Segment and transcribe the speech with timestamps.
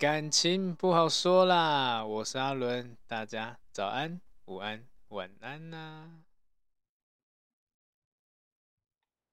[0.00, 6.22] 感情不好说啦，我是阿伦，大家早安、午安、晚安呐、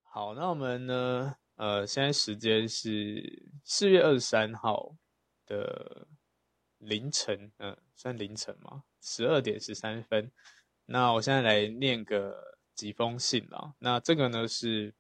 [0.04, 1.38] 好，那我们呢？
[1.56, 4.98] 呃，现在时间是四月二十三号
[5.46, 6.06] 的
[6.80, 8.84] 凌晨，嗯、呃，算凌晨吗？
[9.00, 10.30] 十二点十三分。
[10.88, 13.74] 那我现在来念个几封信啦。
[13.80, 14.94] 那这个呢，是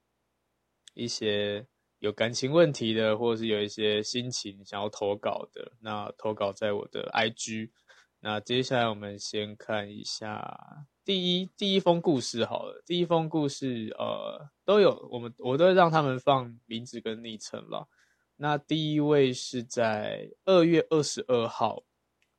[0.94, 1.67] 一些
[2.00, 5.72] 有感情问题的，或者是有一些心情想要投稿的。
[5.82, 7.72] 那投稿在我的 IG。
[8.20, 12.84] 那接下来我们先看一下第一第一封故事好了。
[12.86, 17.88] 第一封故事，呃，都有我们我都会让他们放名字跟昵称了。
[18.36, 21.84] 那第一位是在二月二十二号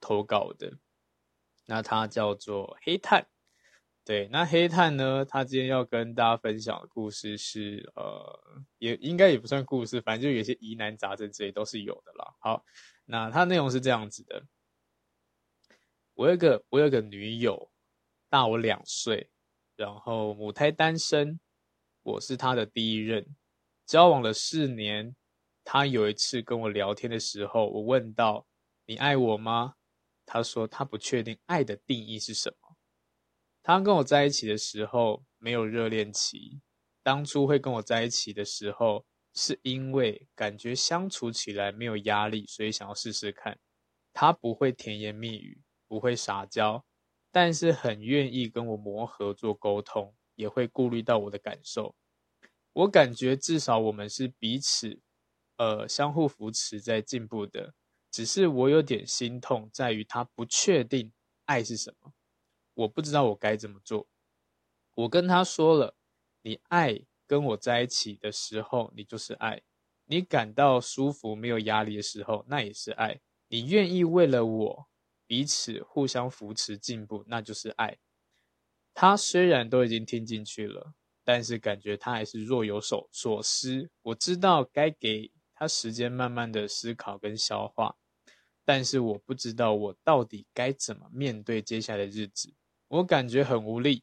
[0.01, 0.79] 投稿的，
[1.67, 3.27] 那他叫做黑炭。
[4.09, 5.23] 对，那黑炭呢？
[5.23, 12.35] 他今天要跟大家分享的故事是，呃，也应该也不算故事，反正就有些疑难杂症之类都是有的啦。
[12.41, 12.65] 好，
[13.05, 14.43] 那他内容是这样子的：
[16.15, 17.71] 我有个我有个女友，
[18.31, 19.29] 大我两岁，
[19.77, 21.39] 然后母胎单身，
[22.03, 23.37] 我是她的第一任，
[23.85, 25.15] 交往了四年。
[25.65, 28.47] 她有一次跟我聊天的时候，我问到
[28.89, 29.75] ：“你爱我吗？”
[30.25, 32.68] 她说她不确定爱的定义是什么。
[33.69, 36.63] 他跟我在一起的时候没有热恋期，
[37.03, 43.59] 当初会跟我在一起的时候，是因为感觉相处起来没有压力，所以想要试试看。
[44.15, 46.83] 他不会甜言蜜语，不会撒娇，
[47.31, 51.95] 但是很愿意跟我磨合做沟通，也会顾虑到我的感受。
[52.73, 55.03] 我感觉至少我们是彼此，
[55.59, 57.75] 呃，相互扶持在进步的。
[58.11, 61.13] 只是我有点心痛，在于他不确定
[61.45, 62.15] 爱是什么。
[62.79, 64.09] 我不知道我该怎么做。
[64.95, 65.97] 我跟他说了，
[66.43, 69.63] 你爱跟我在一起的时候，你就是爱；
[70.05, 73.17] 你感到舒服、没有压力的时候，那也是爱；
[73.49, 74.89] 你愿意为了我
[75.27, 77.99] 彼此互相扶持进步，那就是爱。
[78.95, 80.95] 他虽然都已经听进去了，
[81.25, 83.91] 但是感觉他还是若有所所思。
[84.03, 87.97] 我知道该给他时间，慢慢的思考跟消化，
[88.65, 92.55] 但是我不知道我到底该怎么面对接下来的日子。
[92.89, 94.03] 我感觉很无力，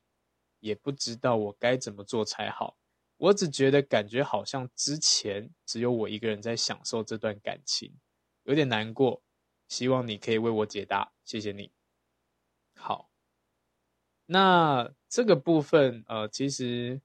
[0.60, 2.78] 也不知道我该怎么做才好。
[3.18, 7.98] 我只觉得感觉好像之前只有我一个人在享受这段感情，
[8.44, 9.24] 有点难过。
[9.68, 11.72] 希望你可以为我解答，谢谢你。
[12.76, 13.10] 好，
[14.28, 17.02] 那这个部分，呃，其实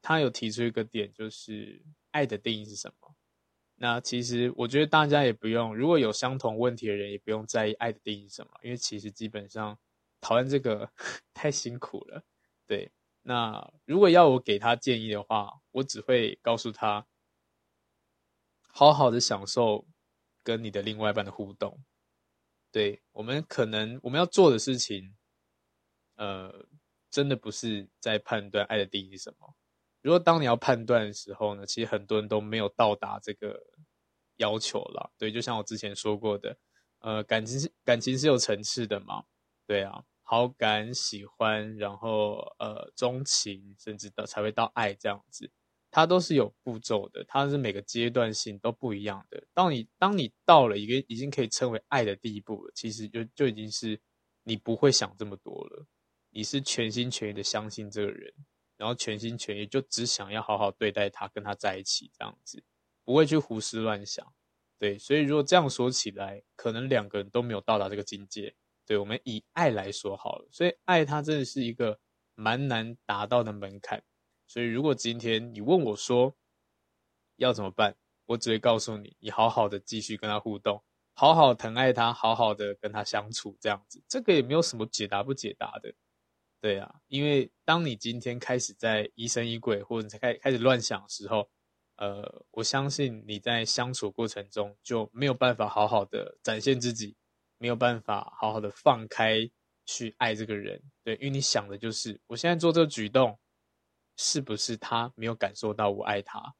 [0.00, 1.82] 他有提出一个点，就是
[2.12, 3.16] 爱的定义是什么？
[3.74, 9.76] 那其实我觉得大家也不用，如果有相同问题的人，也不用在意爱的定义是什么，因为其实基本上。
[10.20, 10.90] 讨论这个
[11.34, 12.22] 太辛苦了，
[12.66, 12.92] 对。
[13.22, 17.06] 那如果要我给他建议的话，我只会告诉他，
[18.68, 19.86] 好好的享受
[20.42, 21.82] 跟你的另外一半的互动。
[22.72, 25.16] 对，我们可能我们要做的事情，
[26.16, 26.66] 呃，
[27.10, 29.54] 真的不是在判断爱的定义是什么。
[30.02, 33.60] 如果当你要判断的时候呢，其实很多人都没有到达这个
[34.36, 35.12] 要求了。
[35.18, 36.56] 对，就像我之前说过的，
[37.00, 39.24] 呃，感情是感情是有层次的嘛。
[39.66, 45.50] 对啊，好感、喜欢，然后呃，钟情，甚至到才会到爱这样子，
[45.90, 49.42] 它都是有步骤的，它是每个阶段性都不一样的。
[49.52, 54.00] 当你当你到了一个已经可以称为爱的地步了，其实就就已经是
[54.44, 55.84] 你不会想这么多了，
[56.30, 58.32] 你是全心全意的相信这个人，
[58.76, 62.62] 然后全心全意就只想要好好对待他，跟他在一起这样子，
[63.04, 64.24] 不会去胡思乱想。
[64.78, 68.54] 对，所以如果这样说起来，可能两个人都没有到达这个境界。
[68.90, 72.00] 对，我们以爱来说好了，所以爱它真的是一个
[72.34, 74.02] 蛮难达到的门槛。
[74.48, 76.36] 所以如果今天你问我说
[77.36, 77.96] 要怎么办，
[78.26, 80.82] 我只会告诉你，你好好的继续跟他互动，
[81.14, 85.94] 好好疼爱他，好好的跟他相处，这样子，这个也没有什么解答不解答的。
[86.60, 91.48] 对啊，因为当你今天开始在疑神疑鬼，或者你开开始乱想的时候，
[91.94, 97.16] 呃，我相信你在相处过程中就没有办法好好的展现自己。
[97.60, 99.38] 没有办法好好的放开
[99.84, 103.38] 去爱这个人，对，因为你想的就是我现在做这个举动，
[104.16, 106.54] 是不是他没有感受到我爱他？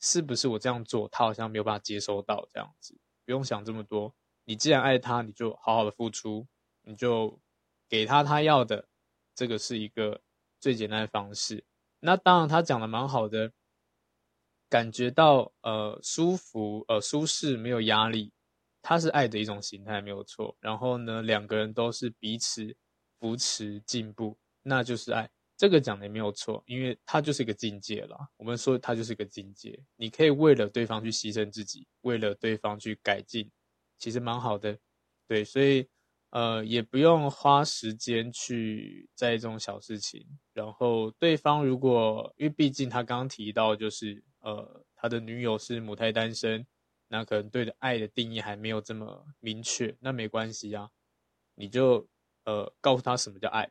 [0.00, 2.98] 是不是我这样做，他好像没有办法接收到这样子？
[3.26, 4.14] 不用想这么多，
[4.44, 6.46] 你既然爱他，你就好好的付出，
[6.80, 7.38] 你就
[7.86, 8.88] 给他他要的，
[9.34, 10.22] 这个是一个
[10.58, 11.62] 最简单的方式。
[12.00, 13.52] 那当然，他讲的蛮好的，
[14.70, 18.32] 感觉到呃舒服呃舒适，没有压力。
[18.88, 20.56] 它是爱的一种形态，没有错。
[20.60, 22.74] 然后呢，两个人都是彼此
[23.20, 25.28] 扶持进步，那就是爱。
[25.58, 28.16] 这个讲的也没有错，因为它就是一个境界了。
[28.38, 33.50] 我们说它就是一个境界，你可以为了对方去牺牲自己，为了对方去改进，
[33.98, 34.78] 其实蛮好的，
[35.26, 35.86] 对，所以
[36.30, 40.26] 呃也不用花时间去在意这种小事情。
[40.54, 46.66] 然后对方如果因为毕竟他刚刚提到就是呃他的女友是母胎单身，
[47.08, 50.90] 那可能对的爱的定义还没有这么明确，那没关系啊，
[51.54, 52.08] 你就
[52.44, 53.70] 呃告诉他什么叫爱，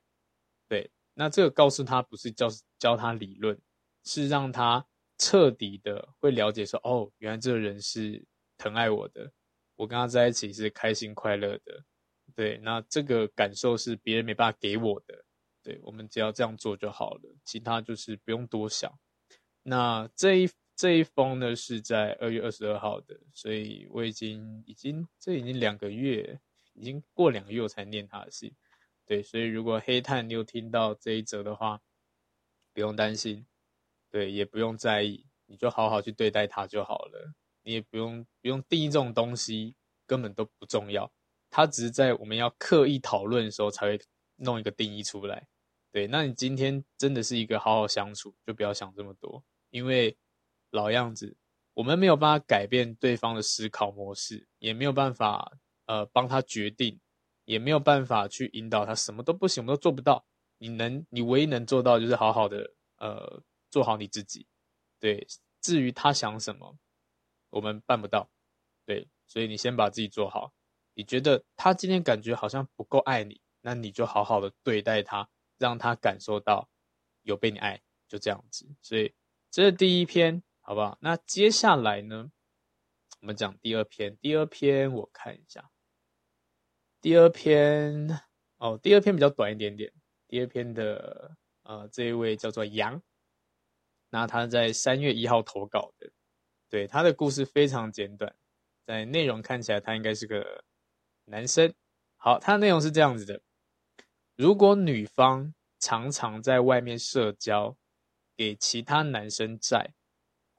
[0.68, 2.48] 对，那这个告诉他不是教
[2.78, 3.60] 教他理论，
[4.04, 4.86] 是让他
[5.18, 8.25] 彻底的会了解说哦，原来这个人是
[8.57, 9.31] 疼爱我的。
[9.75, 11.84] 我跟他在一起是开心快乐的，
[12.34, 15.24] 对，那这个感受是别人没办法给我的，
[15.62, 18.92] 对，我们只要这样做就好了，其他就是不用多想。
[19.62, 26.39] 那这一这一封呢是在二月二十二号的，所以我已经已经这已经两个月，
[26.74, 28.53] 已经过两个月我才念他的信，
[29.03, 31.81] 对，所以如果黑炭你有听到这一则的话，
[32.74, 33.47] 不用担心，
[34.12, 37.33] 对，也不用在意，你就好好去对待他就好了。
[37.63, 39.75] 你也不用不用定义这种东西，
[40.06, 41.12] 根本都不重要。
[41.50, 44.00] 它只是在我们要刻意讨论的时候才会
[44.35, 45.47] 弄一个定义出来。
[45.91, 49.44] 对，那你今天真的是一个好好相处，就不要想这么多。
[49.71, 50.15] 因为
[50.71, 51.35] 老样子，
[51.73, 56.99] 我们没有办法改变对方的思考模式，也没有办法呃帮他决定，
[57.45, 60.25] 也没有办法去引导他，什么都不行，我们都做不到。
[60.57, 64.47] 你能，你唯一能做到就是好好的呃做好你自己。
[64.99, 65.27] 对，
[65.61, 66.77] 至于他想什么。
[67.49, 68.29] 我们办不到，
[68.85, 70.53] 对，所以你先把自己做好。
[70.93, 76.69] 你觉得他今天感觉好像不够爱你，那你就好好的对待他，让他感受到
[77.21, 78.67] 有被你爱，就这样子。
[78.81, 79.13] 所以
[79.49, 80.97] 这是第一篇，好不好？
[80.99, 82.29] 那接下来呢，
[83.21, 84.17] 我们讲第二篇。
[84.17, 85.71] 第二篇我看一下，
[86.99, 88.19] 第二篇
[88.57, 89.93] 哦，第二篇比较短一点点。
[90.27, 93.01] 第二篇的呃，这一位叫做杨，
[94.09, 96.11] 那他在三月一号投稿的。
[96.67, 98.35] 对，他的故事非常简短，
[98.85, 100.65] 在内容看起来他应该是个
[101.23, 101.73] 男生。
[102.17, 103.41] 好，他的内容是这样子的：
[104.35, 107.77] 如果女方常常在外面社交，
[108.35, 109.93] 给其他男生债，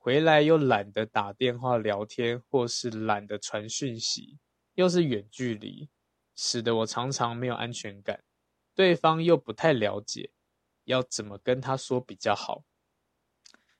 [0.08, 4.38] 回来又懒得打电话聊天，或是懒得传讯息，
[4.72, 5.90] 又是远距离，
[6.34, 8.25] 使得我常常没有安全感，
[8.75, 10.31] 对方又不太了解，
[10.84, 12.64] 要怎么跟他说比较好？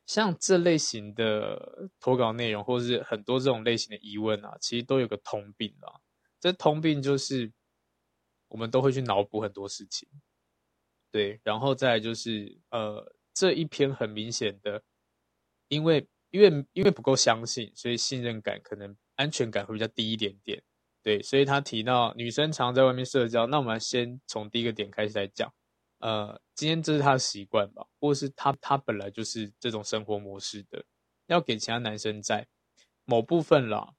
[0.05, 6.03] 像这类型的投稿内容，或是很多这种类型的疑问啊，其实都有个通病啦。
[6.39, 7.51] 这通病就是
[8.49, 10.07] 我们都会去脑补很多事情，
[11.11, 14.83] 对，然后再就是呃这一篇很明显的，
[15.69, 20.63] 因为因为因为不够相信，所以信任感可能安全感会比较低一点点，
[21.03, 25.53] 对，所以他提到女生常在外面社交，那我们先从第一个点开始来讲。
[26.01, 30.85] 呃，今天这是他的习惯吧，或是他他本来就是这种生活模式的，
[31.27, 32.47] 要给其他男生在
[33.05, 33.95] 某部分啦。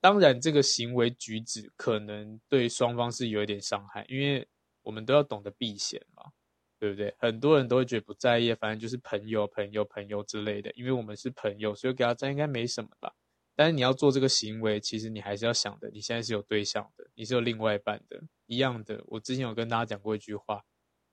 [0.00, 4.48] 当然，这个行为举止可能对双方是有一点伤害，因为
[4.82, 6.32] 我们都要懂得避嫌嘛，
[6.78, 7.14] 对不对？
[7.18, 13.14] 很多人都会觉得不在意，反正就是朋友、朋友、朋友之类的，因为我们是朋友，所以给他在应该没什么吧。
[13.54, 19.02] 但是你要做这个行为，其实你还是要想的，你现在是有对象的，你是有另外一半的，一样的。
[19.06, 20.64] 我之前有跟大家讲过一句话。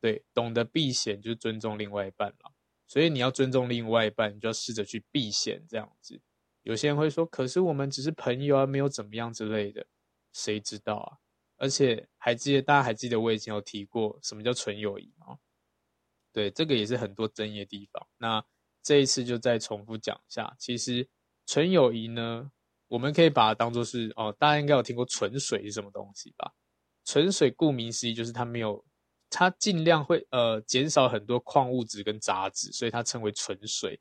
[0.01, 2.51] 对，懂得避嫌就是尊重另外一半了。
[2.86, 6.20] 所以你要尊重另外一半，你就要试着去避嫌这样子。
[6.63, 9.86] 有些人会说，可是我们只是朋友啊，没有怎么样之类的，
[10.34, 11.17] 谁知道啊？
[11.55, 15.38] 而且还记得，大家还记得我以前有提过什么叫纯友谊吗？
[16.34, 18.06] 对，这个也是很多争议的地方。
[18.18, 18.44] 那
[18.82, 21.08] 这一次就再重复讲一下，其实
[21.46, 22.52] 纯友谊呢，
[22.90, 26.52] 我们可以把它当做是哦，大家应该有听过纯水是什么东西吧？
[27.06, 28.84] 纯水顾名思义就是它没有。
[29.36, 34.00] 它尽量会呃减少很多矿物质跟杂质，所以它称为纯水。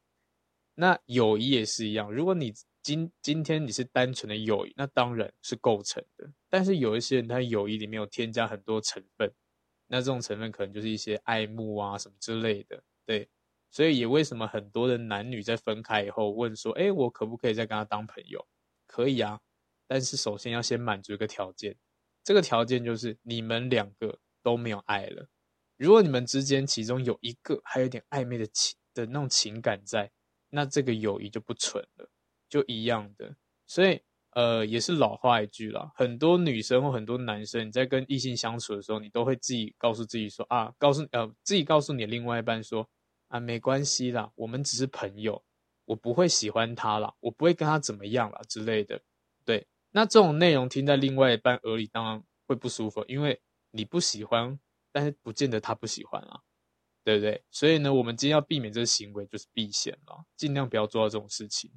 [0.74, 6.30] 那友谊也是一样，如果你今今天你是单纯的友谊，那当然是构成的。
[6.50, 9.32] 但是有一些人他友谊里面有添加很多成分，
[9.92, 12.82] 那这种成分可能就是一些爱慕啊什么之类的。
[13.04, 13.28] 对，
[13.70, 18.46] 所以也为什么很多的男女在分开以后问说，哎，我可不可以再跟他当朋友？
[18.86, 19.40] 可以啊，
[19.86, 21.76] 但是首先要先满足一个条件，
[22.24, 24.18] 这个条件就是你们两个。
[24.44, 25.28] 都没有爱了。
[25.76, 30.10] 如果你们之间其中有一个还有点暧昧的情的那种情感在，
[30.50, 32.10] 那这个友谊就不纯了，
[32.48, 33.36] 就一样的。
[33.68, 34.02] 所以，
[34.32, 42.88] 呃，也是老话一句啦，很多女生或很多男生，你在跟异性相处的时候，你都会自己告诉自己说啊，告诉呃自己告诉你另外一半说
[43.28, 45.42] 啊，没关系啦，我们只是朋友，
[45.84, 49.00] 我不会喜欢他啦，我不会跟他怎么样啦之类的。
[49.44, 53.40] 对，那这种内容听在另外一半耳里，当然会不舒服，因为。
[53.74, 54.60] 你不喜欢，
[54.92, 56.42] 但是不见得他不喜欢啊，
[57.02, 57.42] 对不对？
[57.50, 61.70] 所以呢，我们今天要避免这个行为，就是避嫌了，尽量不要做到这种事情。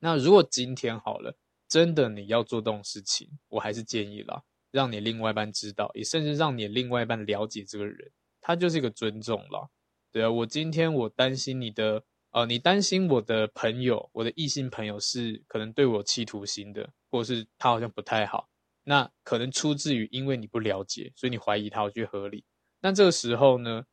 [0.00, 1.34] 那如果今天好了，
[1.68, 9.68] 真的你要做这种事情，我还是建议啦，让你另外一半知道，也甚至让你另外一半了解这个人，他就是一个尊重啦。
[10.12, 18.48] 对啊，我今天我担心你的，呃，你担心我的朋友，我的异性朋友是可能对我企图心的，或是他好像不太好，
[18.84, 22.44] 那可能出自于因为你不了解，所以你怀疑他，我觉得合理。
[22.80, 23.84] 那这个时候呢，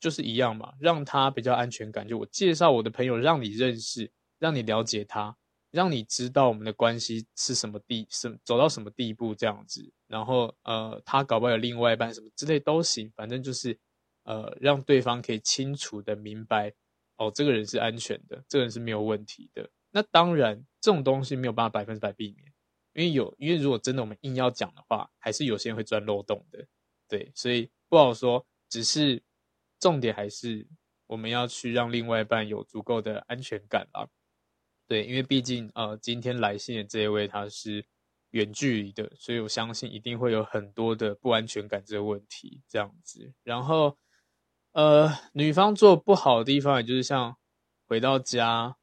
[0.00, 5.36] 就是一样嘛，让他比较安全感，就我介绍我的朋友让你认识，让你了解他，
[5.74, 13.78] 让你知道我们的关系是什么地，什走到什么地步这样子，然后呃，他搞不好有另外一半什么之类都行，反正就是。
[14.26, 16.72] 呃，让对方可以清楚的明白，
[17.18, 19.68] 哦，这个人是安全的，这个人是没有问题的。
[19.90, 22.50] 那当然，这种东西没有办法百分之百避免，
[22.94, 26.66] 因为有，因为如果真的我们硬要讲的话，还是有些人会钻漏洞的，
[27.06, 28.46] 对，所以不好说。
[28.70, 29.22] 只是
[29.78, 30.66] 重点还是
[31.06, 34.08] 我们要去让另外一半有足够的安全感吧。
[34.86, 37.84] 对，因为毕竟呃，今天来信的这一位他是
[38.30, 43.96] 远距离的，所以我相信一定会有很多的不安全感这个问题，这样子，然后。
[44.76, 47.36] 呃，女方做不好的地方，也就是像
[47.86, 48.76] 回到家，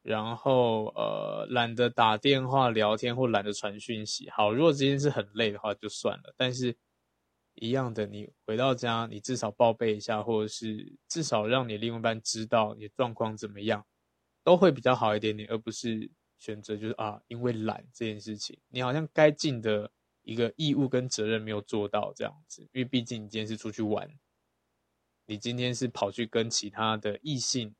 [0.00, 4.30] 然后呃懒得打电话聊天或懒得传讯息。
[4.30, 6.74] 好，如果今天是很累的话就算了，但是
[7.54, 13.84] 一样的，你回到家，你至少报备一下，或者是至少让你另一半知道你状况怎么样，
[14.46, 19.90] 都会比较好一点点，而不是选择就是啊，因为懒这件事情，你好像该尽的
[20.22, 24.08] 一个义务跟责任没有做到这样子，因为毕竟你今天是出去玩。
[25.26, 27.74] 你今天是跑去跟其他的异性，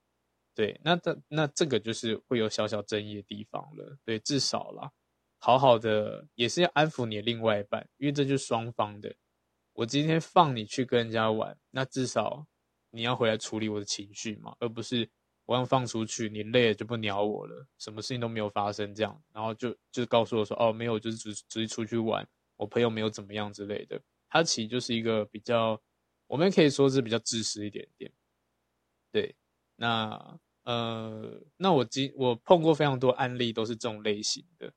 [0.57, 4.91] 对，那这那这个就是会有小小争议的地方了，对，至少啦，
[5.39, 9.15] 好好的也是要安抚你另外一半，因为这就是双方的。
[9.75, 12.49] 我今天放你去跟人家玩，那至少
[12.91, 15.09] 你要回来处理我的情绪嘛，而不是
[15.47, 23.99] 我要放出去，你累了就不鸟我了，什么事情都没有发生这样，然后就就告诉我说，哦，没有，就是只只是出去玩，我朋友没有怎么样之类的，
[24.29, 25.81] 它其实就是一个比较。
[26.29, 28.13] 我们可以说是比较自私一点点，
[29.13, 29.37] 对，
[29.77, 34.73] 那呃，那我今我碰过非常多案例，都是这种类型的。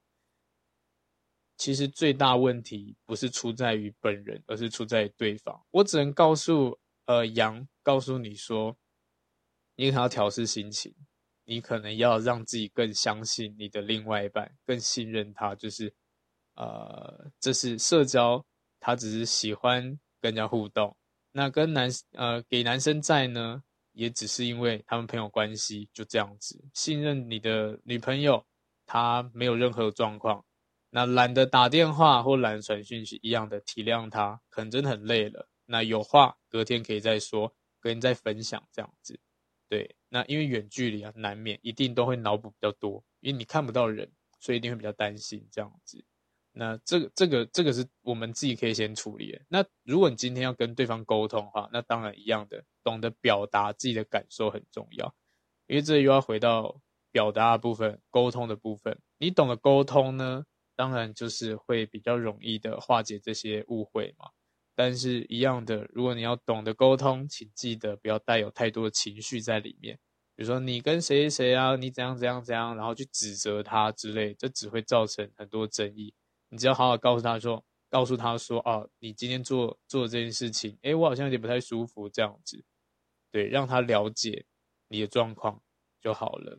[1.57, 5.59] 其实最大问题不是出在于本人，而是出在于对方。
[5.71, 8.77] 我只能告诉呃杨，告诉你说，
[9.79, 10.93] 你可能要调试心情，
[11.45, 15.55] 你可能要让自己更相信你的另外一半，更信任他。
[15.55, 15.95] 就是
[16.55, 18.45] 呃，这是社交，
[18.81, 19.81] 他只是喜欢
[20.19, 20.93] 跟人家互动。
[21.31, 28.45] 那跟男呃给男生在呢，也只是因为他们朋友关系就这样子，信任你的女朋友，
[28.86, 30.43] 她没有任何状况，
[30.89, 35.48] 那懒得打电话或懒得传讯息一样的体谅她，可能真的很累了。
[35.65, 39.17] 那有话隔天可以再说，跟人再分享这样子。
[39.69, 46.03] 对，那因为远距离啊，难免一定都会脑补比较多，因为你看不到人，所以一定会比较担心这样子。
[46.51, 49.39] 那这个这个这个是我们自己可以先处理的。
[49.47, 55.13] 那如果你今天要跟对方沟通的话，那当然一样的，懂得表达自己的感受很重要。
[55.67, 58.99] 因为这又要回到表达的部分，沟通的部分。
[59.19, 60.43] 你懂得沟通呢，
[60.75, 64.31] 当然就是会比较容易的化解这些误会嘛。
[64.81, 70.00] 但是，一样的，如果你要懂得沟通，请记得不要带有太多的情绪在里面。
[70.38, 76.13] 比如说你跟谁谁啊，你怎样怎样怎样，然后去指责他之类，这只会造成很多争议。
[76.48, 82.63] 你只要好好告诉他说，告诉他说，哦，你今天做做这件事情，诶，我好像有点不太舒服，这样子，
[83.33, 84.45] 对，让他了解
[84.88, 85.62] 你的状况
[86.00, 86.57] 就好了，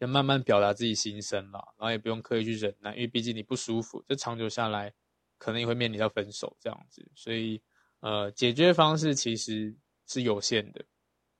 [0.00, 4.92] 要慢慢表达自己心声啦，然后也不用刻意去忍耐，因为毕竟你不舒服，这长久下来
[5.38, 7.62] 可能也会面临到分手这样子，所以，
[8.00, 9.74] 呃，解决方式其实
[10.06, 10.84] 是有限的，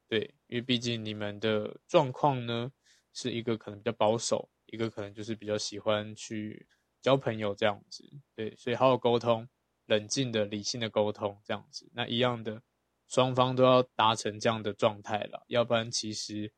[0.08, 2.72] 对，因为毕竟你们的状况呢，
[3.12, 6.66] 是一个可能比较保守，一个可能就是比较喜欢去。
[7.00, 8.02] 交朋友这样子，
[8.34, 9.48] 对，所以好好沟通，
[9.86, 12.60] 冷静的、理性的沟通这样子，那一样的，
[13.06, 16.52] 双方都要达成这样的状态了，要不然其实，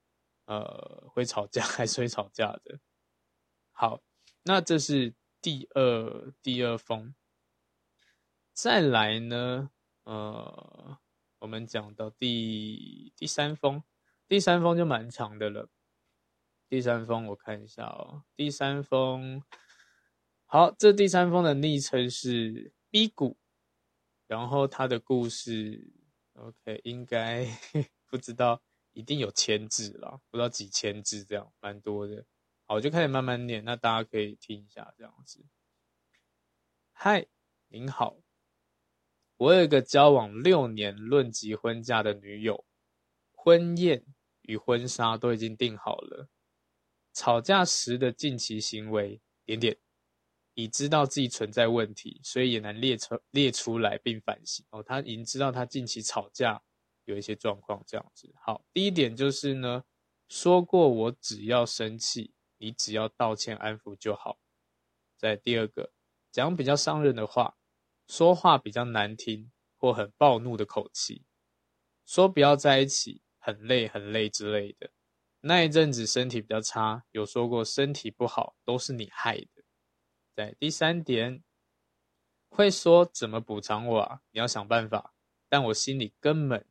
[0.47, 2.81] 呃，会吵架，还是会吵架的。
[3.71, 4.03] 好，
[4.43, 7.15] 那这是第二第二封，
[8.63, 9.71] 再来呢，
[10.03, 10.99] 呃，
[11.39, 13.83] 我们讲到第第三封，
[14.29, 15.71] 第三封就蛮长的了。
[16.69, 19.43] 第三封我看一下哦，第三封。
[20.45, 23.39] 好，这第三封的昵称是 B 股，
[24.27, 25.95] 然后他的故事
[26.35, 27.47] ，OK，应该
[28.05, 28.61] 不知道，
[28.93, 32.27] 一定有千字了，不知道几千字这样，蛮多的。
[32.67, 35.47] 好，我就开始慢慢念，那大家可以听一下这样子。
[36.93, 37.27] 嗨，
[37.69, 38.19] 您好，
[39.41, 42.67] 我有一个交往六年、论及婚嫁的女友，
[43.33, 44.05] 婚宴
[44.43, 46.29] 与婚纱都已经订好了，
[47.15, 49.23] 吵架时的近期行为。
[49.47, 49.79] 点点，
[50.53, 54.83] 已知道自己存在问题，所以也能列出列出来并反省哦。
[54.83, 56.63] 他已经知道他近期吵架
[57.07, 58.31] 有一些状况，这样子。
[58.45, 59.85] 好，第一点就是呢，
[60.29, 64.39] 说过我只要生气，你只要道歉安抚就好。
[65.17, 65.91] 再第二个，
[66.31, 67.57] 讲比较伤人的话，
[68.11, 71.25] 说话比较难听或很暴怒的口气，
[72.05, 74.91] 说不要在一起，很累很累之类的。
[75.43, 79.63] 那一阵子身体比较差，有说过身体不好都是你害的。
[80.35, 81.45] 在第三点，
[82.49, 84.23] 会说怎么补偿我啊？
[84.33, 85.15] 你要想办法。
[85.49, 86.67] 但我心里根本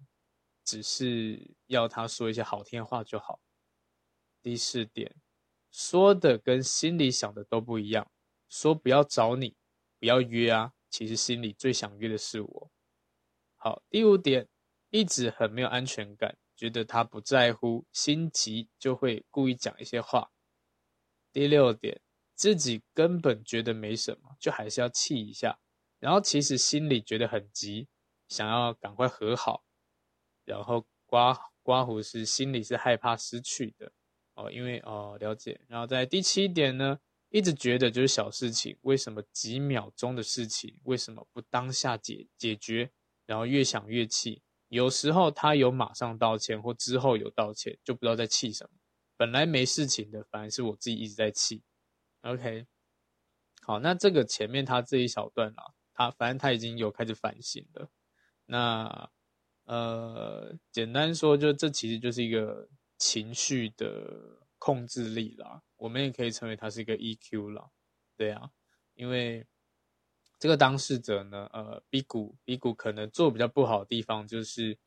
[0.66, 3.40] 只是要他说一些好听的话就好。
[4.42, 5.16] 第四点，
[5.72, 8.12] 说的跟心里想的都不一样。
[8.50, 9.56] 说不要找你，
[10.00, 12.72] 不要约啊，其实心里最想约的是我。
[13.56, 14.48] 好，第五点，
[14.90, 16.38] 一直很没有安全感。
[16.56, 20.30] 觉得他不在乎，心急就会故意讲一些话。
[21.32, 22.02] 第六点，
[22.36, 25.58] 自己根本觉得没什么，就还是要气一下，
[26.00, 27.88] 然后其实心里觉得很急，
[28.28, 29.64] 想要赶快和好。
[30.44, 33.94] 然后刮刮胡是心里是害怕失去的
[34.34, 35.62] 哦，因为哦了解。
[35.70, 42.92] 然后在第七点呢，一直觉得就是小事情，为什么几秒钟的事情，为什么不当下解解决？
[43.26, 44.42] 然后越想越气。
[44.68, 48.72] 有时候他有马上道歉，或之后有道歉，就不知道在气什么。
[49.18, 51.64] 本来没事情的，反而是我自己一直在气。
[52.22, 52.66] OK，
[53.62, 57.90] 好，那这个前面他这一小段啊，他反正他已经有开始反省了。
[58.46, 59.12] 那
[59.66, 65.62] 呃，简单说，就这其实就是一个情绪的控制力啦。
[65.80, 67.72] 我们也可以称为它是一个 EQ 了。
[68.16, 68.52] 对啊，
[68.94, 69.48] 因为。
[70.42, 74.80] 这个当事者呢，呃，B 股 B 股可能做比较不好的地方就是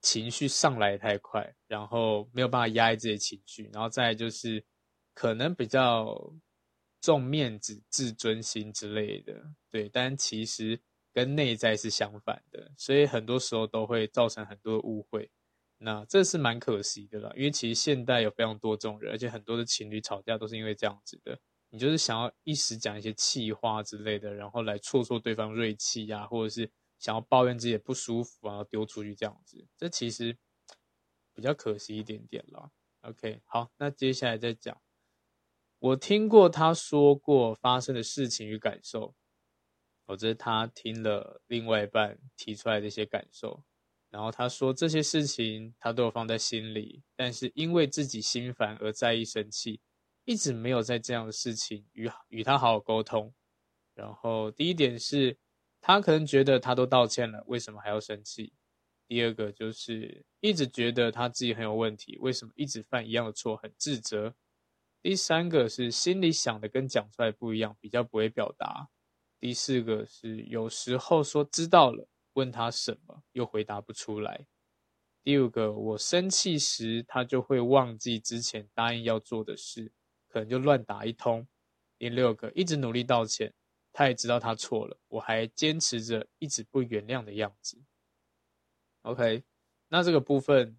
[0.00, 4.64] 情绪上来太快，然后没有办法压抑自己的情绪，然后再就是
[5.12, 6.32] 可能比较
[7.02, 10.80] 重面子、自尊心之类的，对，但其实
[11.12, 15.30] 跟内在是相反的，所以很多时候都会造成很多误会，
[15.84, 21.38] 那这是蛮可惜的啦，因为其实现代有非常多这种人，而且很多的情侣吵架都是因为这样子的。
[21.68, 30.38] 你就是想要一时讲一些气话之类的，然后来挫挫对方锐气呀，或者是想要抱怨自己不舒服啊，丢出去这样子，这其实
[31.34, 32.70] 比较可惜一点点了。
[33.02, 34.80] OK，好，那接下来再讲，
[35.80, 39.14] 我听过他说过发生的事情与感受，
[40.06, 43.64] 或者他听了另外一半提出来的一些感受，
[44.14, 49.80] 然后他说这些事情他都有放在心里，但是因为自己心烦而在意生气。
[50.24, 53.34] 一直没有在这样的事情与与他好好沟通，
[53.92, 55.36] 然后第一点是，
[55.82, 58.54] 他可能觉得他都道歉了，为什么还要生气？
[59.06, 64.34] 第二个就是一直觉得他自己很有问题，为什么一直犯一样的错，很自责？
[65.02, 68.88] 第三个是心里想的跟讲出来不一样，比较不会表达。
[69.38, 74.46] 第四个是有时候说知道了，问他什么又回答不出来。
[75.24, 79.92] 第五个，我生气时他就会忘记之前答应要做的事。
[80.28, 81.46] 可能就乱打一通。
[81.96, 83.54] 第六个，一直努力道歉，
[83.92, 87.80] 他也知道他错了，我还坚持着一直不原谅的样子。
[89.02, 89.44] OK，
[89.90, 90.76] 那这个部分，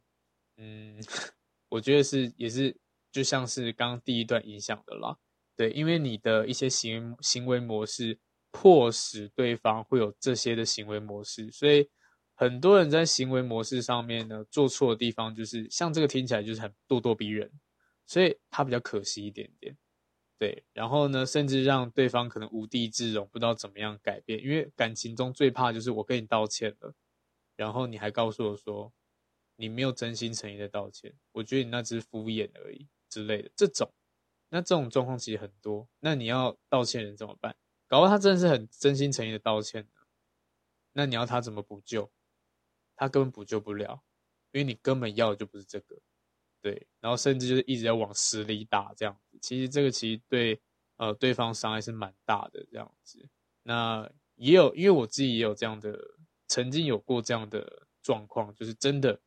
[0.58, 1.02] 嗯，
[1.70, 2.76] 我觉得是也是
[3.13, 5.18] 就像是刚刚第一段影响的啦。
[5.56, 8.20] 对，因为你的一些行行为模式，
[8.58, 11.89] 迫使对方会有这些的行为模式，所以
[12.36, 17.52] 很多人在行为模式上面呢，做错的地方就是像这个听起来就是很咄咄逼人。
[18.08, 19.76] 所以他比较可惜一点点，
[20.38, 24.39] 对，然后呢，甚至让对方可能无地自容，不知道怎么样改变。
[24.44, 26.94] 因为感情中最怕就是我跟你道歉了，
[27.56, 28.94] 然后你还告诉我说
[29.56, 33.50] 你没有真心诚意的道歉，我觉得你那只敷衍而已之类的。
[33.56, 33.91] 这种，
[34.50, 35.89] 那这种状况其实很多。
[36.00, 37.56] 那你要道歉人怎么办？
[37.88, 40.02] 搞不好他真的是很真心诚意的道歉呢，
[40.93, 42.12] 那你要他怎么补救？
[42.95, 44.04] 他根本补救不了，
[44.52, 46.02] 因为你根本要的就不是这个。
[46.62, 50.60] 对，然后甚至就是一直在往死里打这样子，其实这个其实对
[50.98, 53.30] 呃对方伤害是蛮大的这样子。
[53.62, 56.00] 那也有，因为我自己也有这样的，
[56.48, 59.21] 曾经有过这样的状况，就是真的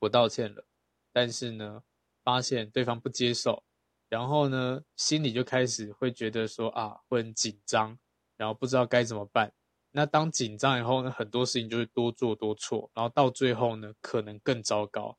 [0.00, 0.66] 我道歉了，
[1.12, 1.84] 但是呢
[2.24, 3.62] 发现对方不接受，
[4.08, 7.98] 然后呢心里就开始会觉得说啊会很紧张，
[8.36, 9.52] 然后不知道该怎么办。
[9.92, 15.16] 那当紧张以后呢，很多事情就会多做多错，然后到最后呢可能更糟糕。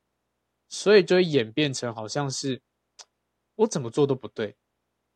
[0.69, 2.62] 所以就会演变成好像是
[3.56, 4.56] 我怎么做都不对，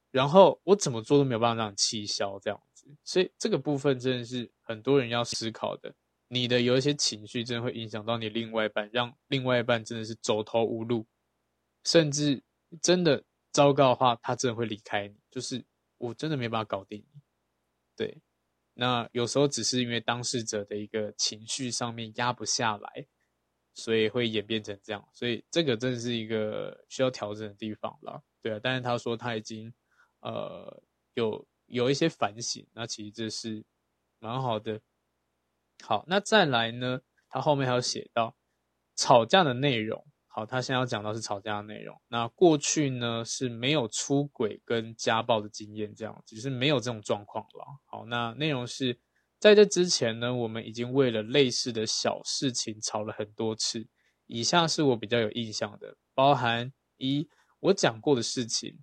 [0.10, 2.88] 然后我怎么做都没有办法让你气消这样子。
[3.04, 5.94] 所以这个部分真的是很多人要思考的。
[6.30, 11.06] 你的有一些情绪真的会影响到你另外一半，让另外一半真的是走投无路，
[11.84, 12.42] 甚至
[12.82, 15.16] 真的糟糕的话，他真的会离开你。
[15.30, 15.64] 就是
[15.98, 17.22] 我真的没办法搞定你。
[17.96, 18.22] 对，
[18.74, 23.08] 那有时候只是因为当事者的一个情绪上面压不下来，
[23.74, 25.08] 所以会演变成这样。
[25.14, 28.24] 所以这个真的是一个需要调整的地方了。
[28.42, 29.74] 对啊，但是他说他已经
[30.22, 30.82] 呃
[31.14, 33.64] 有有一些反省，那其实这是
[34.20, 34.82] 蛮好的。
[35.84, 37.02] 好，那再来呢？
[37.28, 38.36] 他后面还有写到
[38.96, 40.06] 吵架的内容。
[40.34, 42.00] 好，他现在要讲到是吵架的内容。
[42.08, 47.66] 那过去呢是没有出轨跟家暴的经验，这样只是没有这种状况了。
[47.86, 48.98] 好，那内容是
[49.40, 53.88] 在这之前呢，我们已经为了类似的小事情吵了很多次。
[54.26, 57.28] 以下是我比较有印象的，包含一
[57.60, 58.80] 我讲过的事情，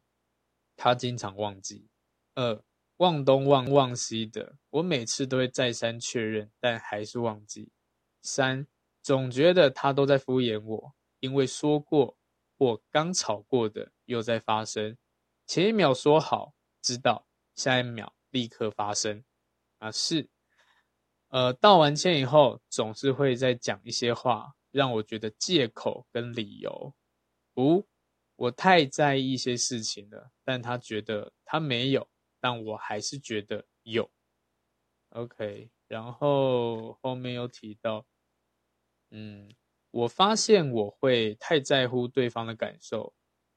[0.76, 1.88] 他经常忘记；
[2.34, 2.62] 二
[2.98, 7.72] 忘东忘忘西的，我每次都会再三确认，但还是忘记。
[8.20, 8.66] 三，
[9.02, 12.16] 总觉得他都在敷衍我，因为说过
[12.56, 14.96] 或刚吵过的又在发生。
[15.46, 19.24] 前一秒说好知道，下一秒立刻发生。
[19.78, 20.28] 啊，是，
[21.28, 26.94] 呃，道完歉以后，总是会再讲一些话，让我觉得借口跟理由。
[27.56, 27.86] 五，
[28.36, 32.08] 我太在意一些事情了，但他觉得他没有，
[32.40, 34.10] 但我还是觉得有。
[35.10, 35.70] OK。
[35.86, 38.04] 然后后面又提到，
[39.10, 39.48] 嗯，
[39.90, 43.14] 我发现我会太在乎对方的感受，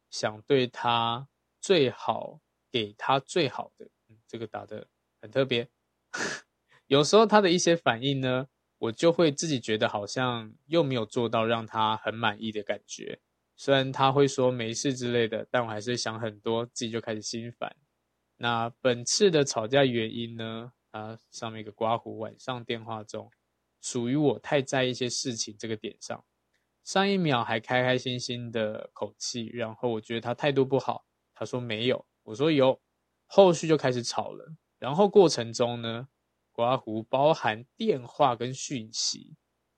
[0.09, 1.27] 想对他
[1.59, 2.39] 最好，
[2.71, 3.85] 给他最好的。
[4.07, 4.87] 嗯，这个打得
[5.21, 5.69] 很特别。
[6.87, 13.19] 有时候他的一些反应呢，我就会自己觉得好像又没有做到让他很满意的感觉。
[13.55, 17.75] 虽然他会说没事之类的，但我还是想很多，自己就开始心烦。
[18.37, 20.73] 那本次的吵架原因呢？
[20.89, 23.31] 啊，上面一个刮胡，晚上电话中，
[23.81, 26.23] 属于我太在意一些事情这个点上，
[26.83, 32.79] 上一秒还开开心心的口气，然后我觉得他态度不好，他说没有，我说有，
[33.25, 36.07] 后续就开始吵了，然后过程中呢，
[36.51, 39.35] 刮胡包含电话跟讯息，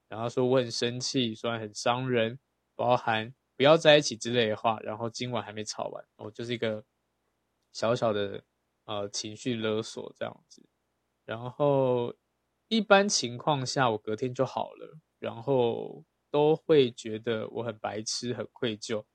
[0.07, 2.39] 然后说我很生气，虽然很伤人，
[2.75, 6.83] 包含不要在一起之类的话，然后今晚还没吵完，我就是一个
[7.71, 8.43] 小小的
[8.85, 10.67] 呃情绪勒索这样子。
[11.25, 12.13] 然后，
[12.75, 14.97] 一般情况下，我隔天就好了。
[15.19, 19.05] 然后都会觉得我很白痴、很愧疚，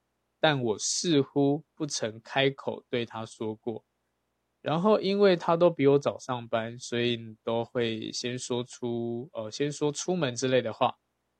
[0.40, 3.84] 但我似乎不曾开口对他说过。
[4.62, 10.96] 然后，因为他都比我早上班，所以都会先说出呃，先说出门之类的话。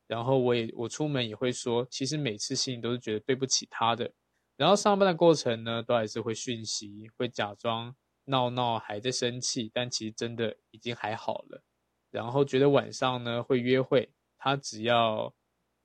[0.06, 4.12] 然后我也我出门也会说，其实每次心里都是觉得对不起他的。
[4.56, 7.94] 然后上班的过程呢，都还是会讯息，会假装。
[8.24, 11.62] 闹闹还在生气，但其实真的已经还好了。
[12.10, 15.34] 然后觉得晚上呢会约会，他只要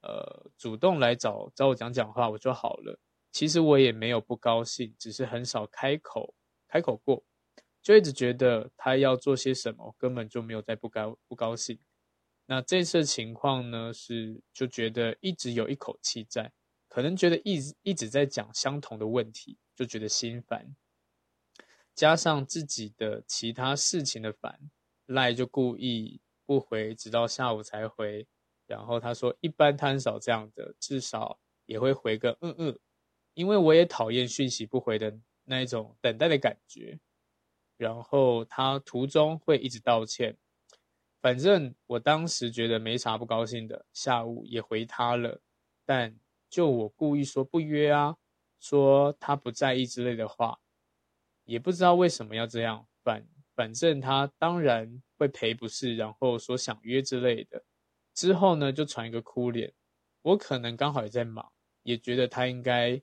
[0.01, 2.99] 呃主动来找找我讲讲话，我就好了。
[3.31, 6.35] 其实我也没有不高兴，只是很少开口
[6.67, 7.23] 开口过，
[7.81, 11.79] 就一直觉得他要做些什么，根本就没有在不高不高兴。
[12.45, 16.51] 那这次情况呢是就觉得一直有一口气在，
[16.87, 20.75] 可能觉得一直一直在讲相同的问题，就觉得心烦。
[21.95, 24.69] 加上自己的其他事情的烦，
[25.07, 28.27] 赖就故意不回，直到下午才回。
[28.65, 32.79] 然后他说，一般他很少这样的，至少也会回个嗯嗯。
[33.33, 36.99] 因为我也讨厌讯息不回的那一种等待的感觉。
[37.77, 40.37] 然后他途中会一直道歉。
[41.21, 45.41] 反正我当时觉得没啥不高兴的，下午也回他了，
[45.85, 46.17] 但
[46.49, 48.17] 就我故意说不约啊，
[48.59, 50.59] 说他不在意之类的话。
[51.45, 57.63] 也不知道为什么要这样，反反正他当然会赔不是，然后说想约之类的。
[58.13, 59.73] 之后呢，就传一个哭脸。
[60.21, 61.51] 我可能刚好也在忙，
[61.83, 63.01] 也觉得他应该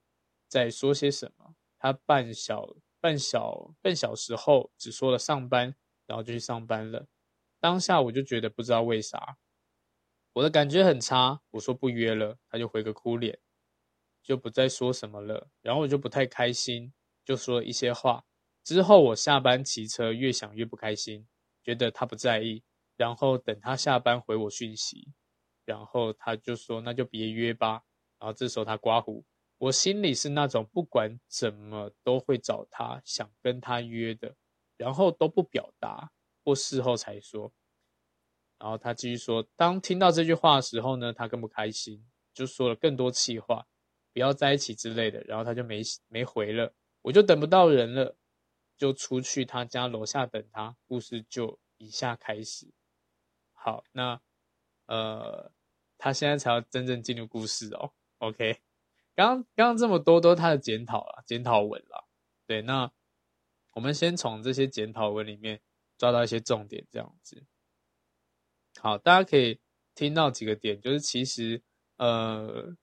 [0.48, 1.54] 在说些什么。
[1.78, 5.74] 他半小半小半小时后只说了上班，
[6.06, 7.06] 然后就去上班了。
[7.58, 9.36] 当下我就觉得不知道为啥，
[10.32, 11.42] 我的感觉很差。
[11.50, 13.38] 我说不约了，他就回个哭脸，
[14.22, 15.50] 就不再说什么了。
[15.60, 16.92] 然后我就不太开心，
[17.24, 18.24] 就说一些话。
[18.70, 21.26] 之后我下班骑车，越想越不开心，
[21.64, 22.62] 觉得他不在意。
[22.96, 25.08] 然后等他下班回我讯息，
[25.64, 27.82] 然后他就说那就别约吧。
[28.20, 29.24] 然后这时候他刮胡，
[29.58, 34.36] 我心里是那种不管怎么都会找他，想跟他约的，
[34.76, 36.12] 然后都不表达，
[36.44, 37.52] 或事后才说。
[38.60, 43.66] 然后他继续说，当听到这句话的时候呢，他更不开心，就说了更多气话，
[44.12, 45.20] 不要在一起之类的。
[45.22, 48.16] 然后他就没没回了，我就等不到人了。
[48.80, 52.72] 就出去他家楼下等他，故事就以下开始。
[53.52, 54.18] 好，那
[54.86, 55.52] 呃，
[55.98, 57.92] 他现在才要真正进入故事哦。
[58.16, 58.62] OK，
[59.14, 62.08] 刚刚刚这么多都是他的检讨了，检讨文了。
[62.46, 62.90] 对，那
[63.72, 65.60] 我们先从这些检讨文里面
[65.98, 67.44] 抓到一些重点，这样子。
[68.80, 69.60] 好，大家可以
[69.94, 71.62] 听到几个点，就是其实
[71.98, 72.74] 呃，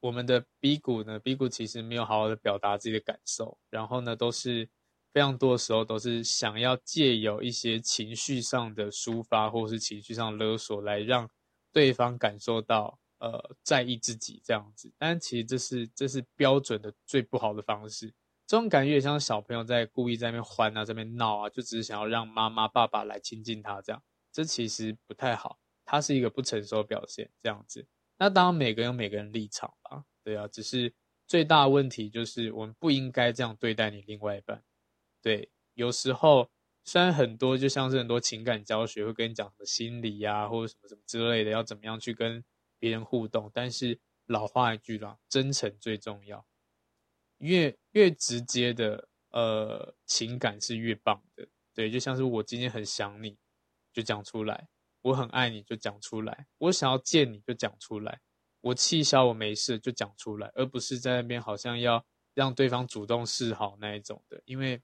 [0.00, 4.70] 我们的 B 股呢，B 股其实没有好好的表达自己的感受，然后呢，都是
[5.12, 11.28] 非常多的时候都是想要借由一些情绪上的抒发，或是情绪上勒索，来让
[11.72, 14.92] 对方感受到呃在意自己这样子。
[14.98, 18.12] 但其实这是这是标准的最不好的方式。
[18.46, 24.02] 这种感觉也像小朋友在故意在那边欢啊，在那边闹啊，就只是想要让妈妈爸爸来亲近他这样。
[24.32, 27.86] 这其实不太好，他是一个不成熟表现，这样子。
[28.16, 30.48] 那当然，每个人有每个人立场吧，对啊。
[30.48, 30.94] 只是
[31.26, 34.62] 最大问题就是，我们不应该这样对待你另外一半。
[35.22, 36.50] 对，有时候
[36.84, 42.44] 虽然很多，就像是很多情感教学会跟你讲什么心理呀，或者什么什么之类的，要怎么样去跟
[42.78, 43.50] 别人互动。
[43.52, 46.46] 但是老话一句啦，真诚最重要。
[47.38, 51.48] 越越直接的呃情感是越棒的。
[51.74, 53.38] 对，就像是我今天很想你。
[53.90, 54.68] 就讲出来，
[55.02, 56.46] 我很爱你，就讲出来。
[56.58, 58.20] 我想要见你，就讲出来。
[58.60, 64.80] 我气消，我没事，就讲出来，而不是在那边好像要让对方主动示好那一种的，因为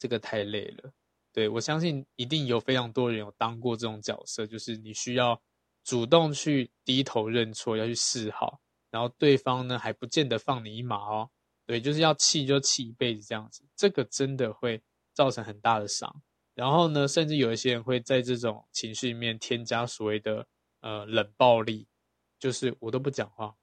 [0.00, 0.92] 这个太累了。
[1.32, 5.40] 对，我相信一定有非常多人有当过这种角色，就是你需要
[5.84, 8.60] 主动去低头认错，要去示好，
[8.90, 11.30] 然后对方呢还不见得放你一马哦。
[11.66, 14.82] 对，就是要气就气一辈子这样子，这个真的会
[15.14, 16.22] 造成很大的伤。
[16.54, 20.48] 然后呢，甚至有一些人会在这种情绪里面添加所谓的
[20.80, 21.86] 呃冷暴力，
[22.40, 23.54] 就是我都不讲话，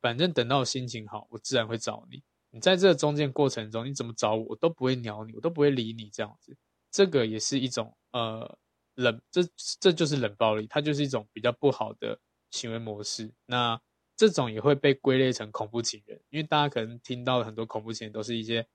[0.00, 2.22] 反正等到心情好，我自然会找你。
[2.50, 6.56] 你在这中间过程中，你怎么找我，我都不会鸟你，我都不会理你这样子。
[6.90, 8.58] 这个也是一种呃
[8.94, 9.42] 冷，这
[9.80, 12.18] 这就是冷暴力，它就是一种比较不好的
[12.50, 13.32] 行为模式。
[13.46, 13.80] 那
[14.16, 18.66] 这种也会被归类成恐怖情人，因为大家可能听到的很多恐怖情人都是一些。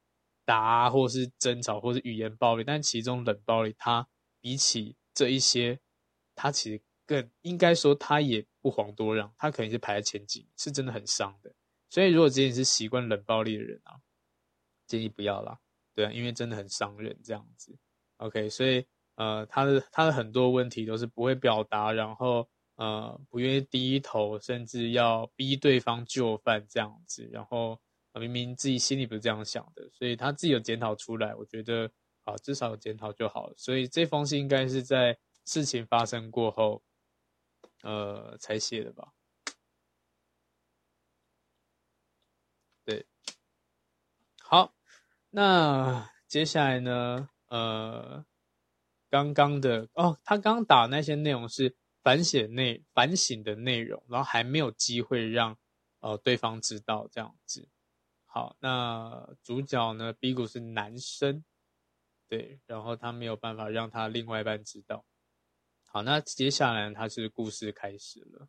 [0.47, 4.07] 打啊，或是争吵，或是语言暴力，但其中冷暴力，它
[4.39, 5.79] 比起这一些，
[6.35, 11.51] 它其实更应该说，它也不遑多让，它可能是排在前几，是真的很伤的。
[11.95, 13.95] 所以，如果今天是习惯冷暴力的人啊，
[14.86, 15.58] 建议不要啦，
[15.93, 17.73] 对啊，因为真的很伤人这样子。
[18.17, 27.79] OK，所以呃，他的他的很多问题都是不会表达，然后呃，不愿意低头，甚至要逼对方就范这样子，然后。
[28.17, 31.91] 明明自己心里不是这样想的，所以他自己有检讨出来，我觉得
[32.23, 33.53] 啊，至少有检讨就好了。
[33.58, 36.81] 所以这封信应该是在事情发生过后，
[37.84, 39.12] 呃，才写的吧？
[42.86, 43.05] 对，
[44.39, 44.73] 好，
[45.36, 47.28] 那接下来呢？
[47.48, 48.26] 呃，
[49.10, 55.58] 刚刚的哦，他刚打那些内容是反省内反省的内容，然后还没有机会让
[56.00, 57.67] 呃对方知道这样子。
[58.24, 61.43] 好，那主角呢？B 股是男生，
[62.30, 65.04] 对，然后他没有办法让他另外一半知道。
[65.89, 68.48] 好，那接下来他是故事开始了。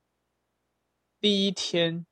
[1.18, 2.06] 第一天，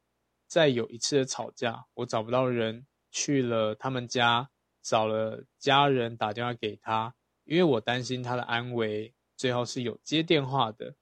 [0.49, 4.51] 再有一次的吵架，我找不到人，去了他们家，
[4.85, 9.15] 找了家人打电话给他，因为我担心他的安危。
[9.37, 10.95] 最后是有接电话的，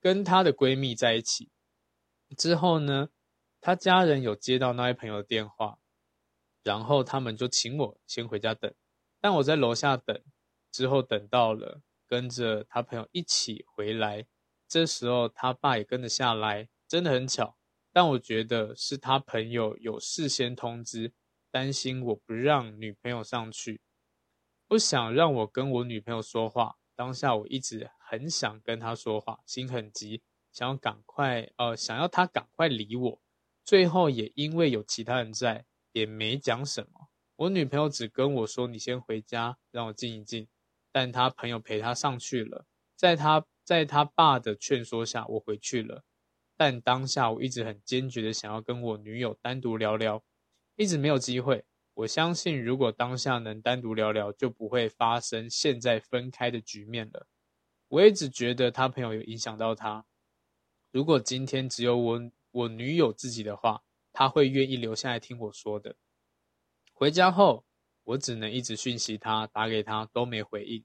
[0.00, 1.50] 跟他的闺蜜在一起
[2.38, 3.10] 之后呢？
[3.60, 5.78] 他家人有接到那位朋友的电话，
[6.62, 8.72] 然后他们就请我先回家等，
[9.20, 10.18] 但我在楼下等，
[10.72, 14.26] 之后等到了，跟着他朋友一起回来，
[14.66, 17.58] 这时候他爸也跟着下来，真的很巧。
[17.92, 21.12] 但我觉得是他朋友有事先通知，
[21.50, 23.80] 担心我不让女朋友上去，
[24.68, 26.76] 不想让我跟我女朋友说话。
[26.94, 33.22] 当下我一直很想跟她说话，心很急，想要赶快，呃，想要她赶快理我。
[33.64, 37.08] 最后也因为有其他人在，也没讲什么。
[37.36, 40.46] 我女朋友只跟我说：“你先回家，让我静一静。”
[40.92, 46.04] 但她朋友陪她上去了，在她在她爸的劝说下，我回去了。
[46.56, 50.22] 但当下我一直很坚决的想要跟我女友单独聊聊，
[50.76, 51.64] 一直没有机会。
[51.94, 57.26] 我相信，如果当下能单独聊聊，就不会发生现在分开的局面了。
[57.88, 60.06] 我一直觉得他朋友有影响到他。
[60.90, 62.30] 如果今天只有我。
[62.52, 65.94] 我女友自己的话，她会愿意留下来听我说的。
[66.92, 67.64] 回家后，
[68.02, 70.84] 我只能一直讯息她，打给她都没回应。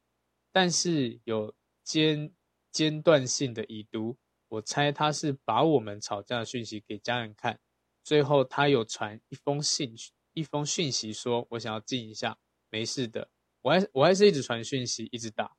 [0.51, 2.31] 但是有间
[2.71, 7.59] 间断性的已读，我猜他是把我们吵架的讯息给家人看。
[8.05, 9.95] 最后他有传一封信，
[10.33, 12.37] 一封讯息说：“我想要静一下，
[12.69, 13.31] 没事的。”
[13.63, 15.57] 我还我还是一直传讯息，一直打。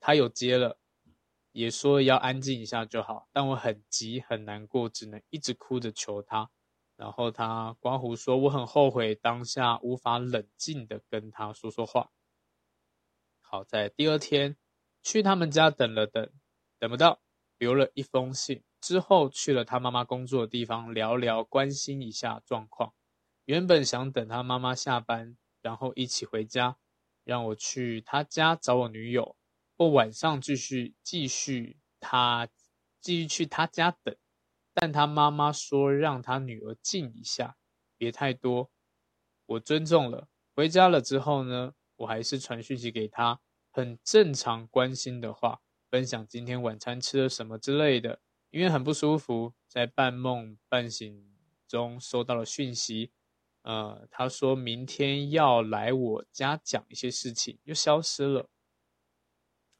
[0.00, 0.78] 他有接了。
[1.52, 6.50] 也说要安静一下就好，但我很急很难过，只能一直哭着求他。
[6.96, 12.10] 然后他刮胡说：“我很后悔当下无法冷静的跟他说说话。”
[13.42, 14.56] 好，在第二天
[15.02, 16.32] 去他们家等了等，
[16.78, 17.20] 等不到，
[17.58, 18.64] 留了一封信。
[18.82, 22.92] 之后去了他妈妈工作的地方聊聊，关心一下状况。
[23.44, 26.76] 原本想等他妈妈下班，然后一起回家，
[27.22, 29.36] 让我去他家找我女友，
[29.78, 32.48] 或晚上继续继续他
[33.00, 34.16] 继续去他家等。
[34.74, 37.56] 但他妈妈说让他女儿静一下，
[37.96, 38.70] 别太多。
[39.46, 40.28] 我尊重了。
[40.56, 43.40] 回家了之后呢，我还是传讯息给他，
[43.70, 48.20] 很正常关心的话，分享今天晚餐吃了什么之类的。
[48.52, 51.34] 因为很不舒服，在半梦半醒
[51.66, 53.10] 中收到了讯息，
[53.62, 58.50] 呃，他说明天要来我家讲一些事情，又消失了。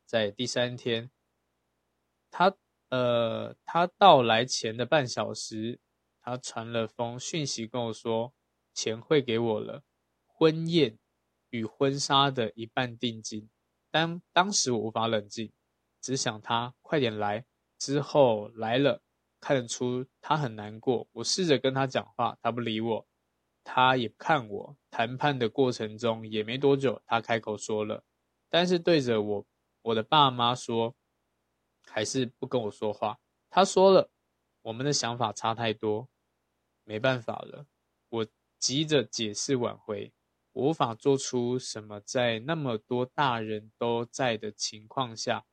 [0.06, 1.10] 在第三天，
[2.30, 2.56] 他
[2.88, 5.78] 呃，他到来前的半小时，
[6.22, 8.32] 他传了封讯息跟我说，
[8.72, 9.84] 钱汇给我了，
[10.26, 10.98] 婚宴
[11.50, 13.50] 与婚纱的一半定金。
[13.90, 15.52] 但当时我无法冷静，
[16.00, 17.44] 只想他快点来。
[17.82, 19.02] 之后来了，
[19.40, 21.08] 看得出他很难过。
[21.10, 23.08] 我试着跟他讲话，他不理我，
[23.64, 24.76] 他也看我。
[24.88, 28.04] 谈判的过程中也没多久，他开口说了，
[28.48, 29.46] 但是对着我
[29.82, 30.94] 我的爸妈说，
[31.84, 33.18] 还是不跟我说话。
[33.50, 34.12] 他说了，
[34.62, 36.08] 我们的想法差太多，
[36.84, 37.66] 没办法了。
[38.10, 38.26] 我
[38.60, 40.12] 急着解释挽回，
[40.52, 45.44] 我无法做出什么，在那么多大人都在的情况下。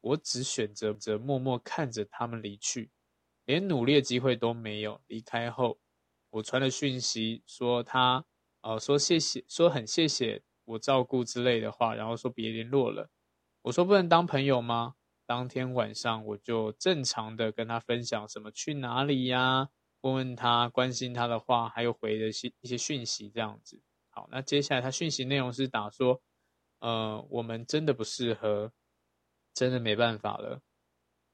[0.00, 2.90] 我只选择着默默看着他们离去，
[3.44, 5.00] 连努力的机会都没有。
[5.06, 5.78] 离开后，
[6.30, 8.24] 我传了讯息说他，
[8.62, 13.10] 呃，说谢谢，说很谢谢我照顾之类的话，然后说别联络了。
[13.62, 14.94] 我说不能当朋友吗？
[15.26, 19.68] 当天晚上我就正常的跟他分享什么去哪里呀，
[20.00, 23.80] 问问他关心他的话，还有回的一些一些讯息这样子。
[24.08, 26.20] 好，那接下来他讯息内容是打说，
[26.80, 28.72] 呃，我们真的不适合。
[29.60, 30.62] 真的没办法了，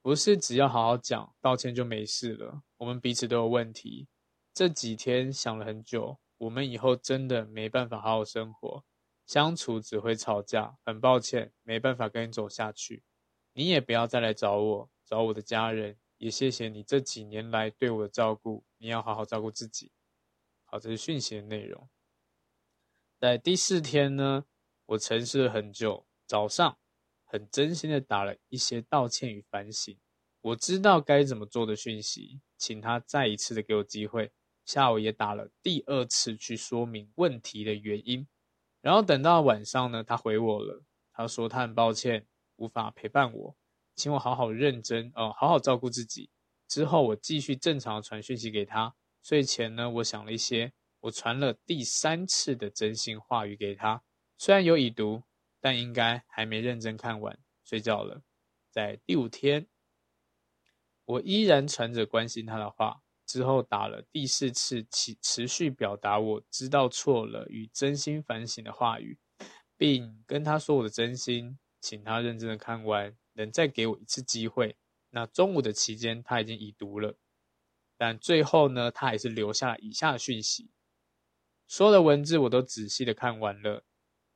[0.02, 2.64] 不是只要好好讲，道歉就没事了。
[2.78, 4.08] 我们彼此都有问题。
[4.52, 8.84] 这几天想了很久，我们以后真的没办法好好生活，
[9.26, 10.76] 相处只会吵架。
[10.84, 13.04] 很抱歉，没办法跟你走下去。
[13.52, 15.96] 你也不要再来找我，找我的家人。
[16.16, 19.92] 也谢谢你这几年来对我的照顾，你要好好照顾自己。
[20.64, 21.88] 好，这是讯息的内容。
[23.20, 24.46] 在第四天呢，
[24.86, 26.76] 我沉思了很久，早上。
[27.28, 29.98] 很真心的打了一些道歉与反省，
[30.40, 34.30] 我知道该怎么做的讯息，请他再一次的给我机会。
[34.64, 38.26] 下午也打了第二次去说明问题的原因，
[38.80, 43.56] 然后等到晚上呢，他回我了，他说他很抱歉无法陪伴我，
[43.94, 46.30] 请我好好认真哦，好好照顾自己。
[46.68, 48.94] 之后我继续正常的传讯息给他。
[49.22, 54.02] 睡前呢，我想了一些，我传了第三次的真心话语给他，
[54.38, 55.22] 虽然有已读。
[55.66, 58.22] 但应该还没认真看完，睡觉了。
[58.70, 59.66] 在第五天，
[61.04, 69.18] 我依然传着关心他的话，之后打了第四次，持持续表达我知道错了与真心反省的话语，
[69.76, 74.76] 并跟他说我的真心，请他认真的看完，能再给我一次机会。
[75.10, 77.18] 那中午的期间，他已经已读了，
[77.96, 80.70] 但最后呢，他还是留下以下讯息，
[81.66, 83.82] 所有的文字我都仔细的看完了。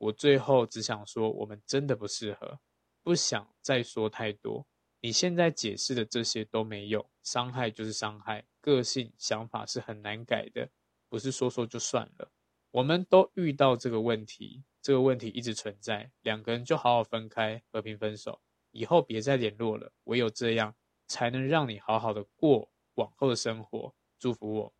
[0.00, 2.58] 我最后只想说，我们真的不适合，
[3.02, 4.66] 不想再说太多。
[5.02, 10.70] 你现在解释的这些都没用，伤害就是伤害，个性想法是很难改的，
[11.10, 12.30] 不是说说就算了。
[12.70, 18.40] 我们都遇到这个问题，这个问题一直存在，两个人就好好分开，和平分手，
[18.70, 19.92] 以后别再联络了。
[20.04, 20.74] 唯有这样，
[21.08, 23.94] 才能让你好好的过往后的生活。
[24.18, 24.72] 祝福我。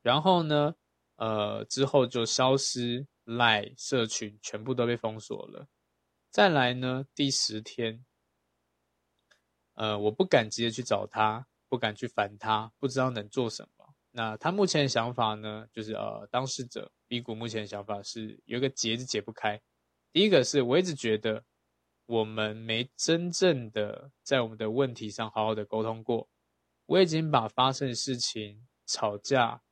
[0.00, 0.74] 然后呢，
[1.16, 3.06] 呃，之后就消失。
[3.24, 5.68] 赖社群全部都被封锁了。
[6.30, 8.04] 再来呢，第十天，
[9.74, 13.94] 呃，我不敢直接去找他，不敢去烦他，不知道能做什么。
[14.10, 19.60] 那他目前的想法呢，就是呃，当事者 B 股目前的想法是有一个结是解不开。
[20.12, 21.44] 第一个是我一直觉得
[22.06, 26.28] 我们没真正的在我们的问题上好好的沟通过。
[26.84, 29.62] 我已经把发生的事情、吵架、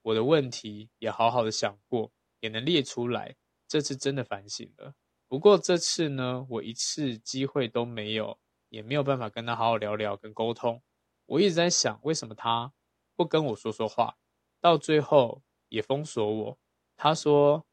[0.00, 2.10] 我的问题也好好的想过。
[2.40, 3.36] 也能列出来，
[3.68, 4.94] 这次真的反省了。
[5.28, 8.38] 不过这次呢，我一次机会都没有，
[8.68, 10.82] 也没有办法跟他好好聊聊跟沟通。
[11.26, 12.72] 我一直在想，为什么他
[13.14, 14.16] 不跟我说说话，
[14.60, 16.58] 到最后也封锁我。
[16.96, 17.64] 他说，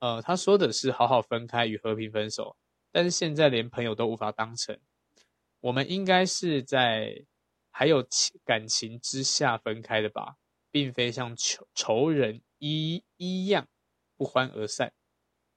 [0.00, 2.56] 呃，他说的是好好分开与和平分手，
[2.90, 4.78] 但是现在连朋友都无法当成。
[5.60, 7.24] 我们应该是在
[7.70, 10.36] 还有情感情之下分开的吧？
[10.72, 13.68] 并非像仇仇人一一样
[14.20, 14.92] 不欢而散。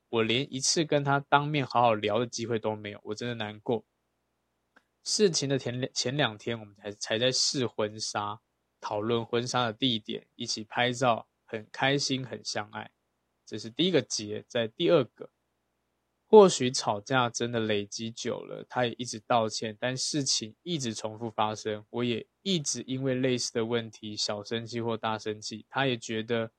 [0.07, 3.83] 我连一次跟他当面好好聊的机会都没有，我真的难过。
[5.03, 8.39] 事情的前前两天，我们才才在试婚纱，
[8.79, 12.91] 讨论婚纱的地点，一起拍照，很开心，很相爱。
[13.45, 15.29] 这是第一个结，在第二个。
[16.25, 25.65] 或许吵架真的累积久了，他也一直道歉，但事情一直重复发生，我也一直因为类似的问题小生气或大生气。
[25.69, 26.51] 他也觉得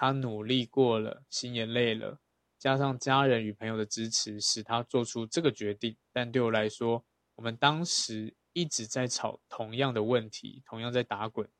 [0.00, 2.20] 他努力过了，心也累了，
[2.56, 5.96] 加上家人与朋友的支持，使他做出这个决定。
[6.12, 11.50] 但对我来说，我们当时一直在吵同样的问题，同样在打滚，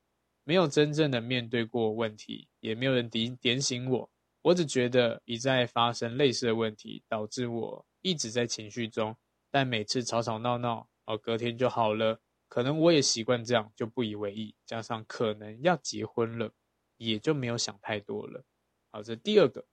[0.45, 4.09] 没有真正的面对过问题，也没有人点点醒我。
[4.43, 9.16] 我只觉得一再发生类似的问题，导致我一直在情绪中。
[9.51, 12.20] 但每次吵吵闹闹，哦，隔天就好了。
[12.47, 14.55] 可能我也习惯这样，就不以为意。
[14.64, 16.53] 加上可能要结婚了，
[16.99, 18.44] 也就没有想太多了。
[18.92, 19.64] 好，这第二个。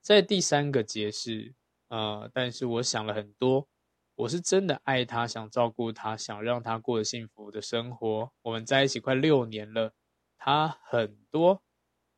[0.00, 1.54] 在第三个节是，
[1.88, 3.68] 呃，但是我想了很多。
[4.14, 8.32] 我是真的爱他，想照顾他，想让他过得幸福的生活。
[8.42, 9.92] 我们在一起快六年了，
[10.36, 11.62] 他很多。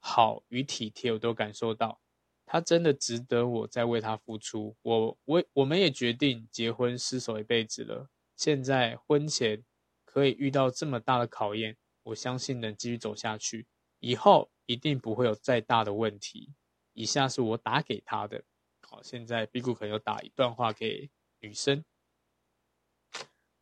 [0.03, 2.01] 好与体贴，我都感受到，
[2.47, 4.75] 他真的值得我再为他付出。
[4.81, 8.09] 我我我们也决定结婚，厮守一辈子了。
[8.35, 9.63] 现在婚前
[10.07, 13.67] 可以遇到这么大的考验，我相信能继续走下去，
[14.01, 16.55] 以后一定不会有再大的问题。
[16.93, 18.43] 以下是我打给他的，
[18.83, 21.85] 好，现在 B 股可能有打一段话给女生。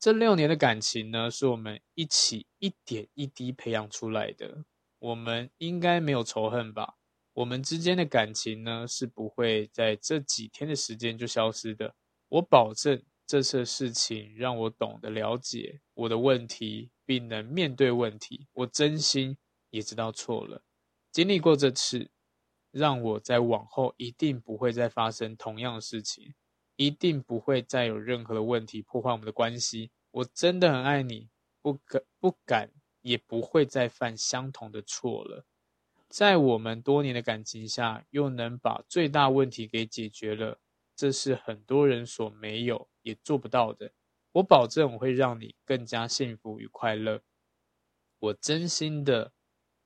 [0.01, 4.65] 这六年的感情呢，是我们一起一点一滴培养出来的。
[5.01, 6.97] 我们应该没有仇恨吧？
[7.35, 11.95] 我们之间的感情呢，是不会在这几天的时间就消失的。
[12.29, 18.49] 我保证，这次事情让我懂得了解我的问题，并能面对问题。
[18.53, 19.37] 我真心
[19.71, 20.63] 也知道错了，
[21.11, 22.11] 经历过这次，
[22.71, 26.35] 让我在往后一定不会再发生同样的事情，
[26.77, 29.91] 一定不会再有任何的问题破坏我们的关系。
[30.11, 31.29] 我真的很爱你，
[31.63, 32.71] 不可不敢。
[33.01, 35.47] 也不会再犯相同的错了。
[36.09, 40.59] 在我们多年的感情下，又能把最大问题给解决了，
[40.97, 43.93] 这是很多人所没有也做不到的。
[44.33, 47.23] 我保证我会让你更加幸福与快乐。
[48.19, 49.33] 我真心的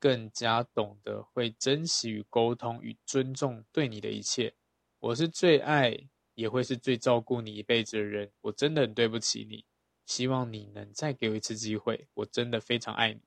[0.03, 4.53] 更加懂得会珍惜与沟通与尊重对你的一切。
[4.99, 5.97] 我是最爱
[6.35, 8.33] 也会是最照顾你一辈子的人。
[8.41, 9.65] 我真的很对不起你。
[10.05, 13.21] 希望你能再给我一次机会，我真的非常爱你。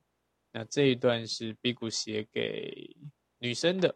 [0.52, 2.94] 那这一段是 B 谷写给
[3.38, 3.96] 女生的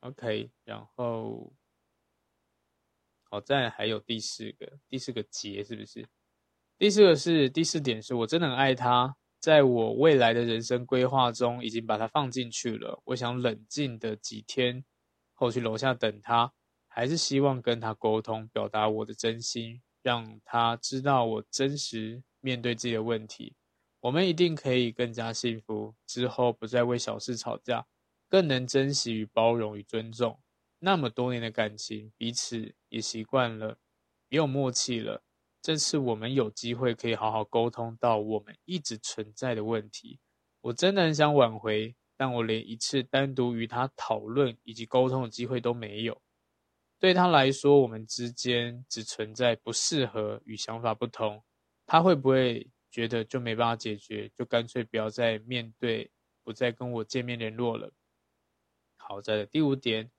[0.00, 0.50] ，OK。
[0.64, 1.52] 然后，
[3.24, 6.08] 好，再来还有第四个，第四个结是不是？
[6.78, 13.02] 第四个是第四点是我真的很爱他，在我未来的人生规划中已经把它放进去了。
[13.06, 14.84] 我想冷静的几天
[15.34, 16.52] 后去楼下等他，
[16.86, 19.82] 还是希望跟他沟通，表达我的真心。
[20.00, 23.54] 让他知道我真实面对自己的问题，
[24.00, 25.94] 我们一定可以更加幸福。
[26.06, 27.86] 之后不再为小事吵架，
[28.28, 30.40] 更能珍惜与包容与尊重。
[30.80, 33.78] 那么多年的感情，彼此也习惯了，
[34.28, 35.22] 也有默契了。
[35.62, 40.18] 这次我们有机会可以好好沟通到我们一直存在的问题。
[40.60, 46.20] 我真的很想挽回，但我连一次单独与他讨论以及沟通的机会都没有。
[46.98, 51.42] 对他来说，我们之间只存在不适合与想法不同。
[51.86, 56.10] 他会不会觉得就没办法解决，就干脆不要再面对，
[56.42, 57.92] 不再跟我见面联络了？
[58.96, 60.10] 好在的第五点，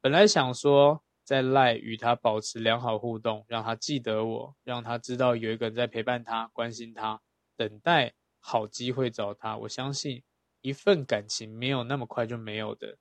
[0.00, 7.20] 本来想说在赖与他保持良好互动，让他记得我，让他知道有一个人在陪伴他、关心他，
[7.56, 9.56] 等待好机会找他。
[9.56, 10.22] 我相信
[10.60, 12.98] 一份感情没有那么快就没有的。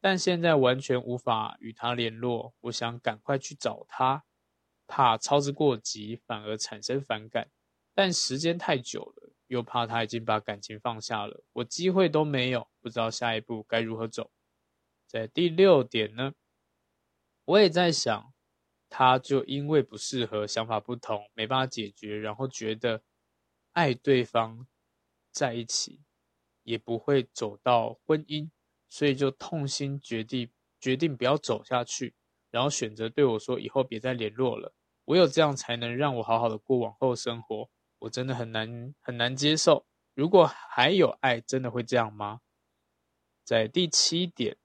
[0.00, 4.24] 但现在完全无法与他联络，我想赶快去找他，
[4.86, 7.50] 怕操之过急反而产生反感。
[7.92, 14.30] 但时间太久了，又怕他已经把感情放下了，我机会都没有，不知道下一步该如何走。
[15.06, 16.32] 在第六点呢，
[17.44, 18.32] 我也在想，
[18.88, 23.02] 他就因为不适合，想法不同，没办法解决，然后觉得
[23.72, 24.66] 爱对方
[25.30, 26.00] 在一起，
[26.62, 28.50] 也不会走到婚姻。
[28.88, 32.14] 所以就痛心决定决定不要走下去，
[32.52, 34.72] 然后选择对我说：“以后别再联络了。”
[35.06, 37.68] 唯有这样才能让我好好的过往后生活。
[37.98, 39.84] 我真的很难很难接受。
[40.14, 42.40] 如果还有爱，真的会这样吗？
[43.42, 44.56] 在第七点，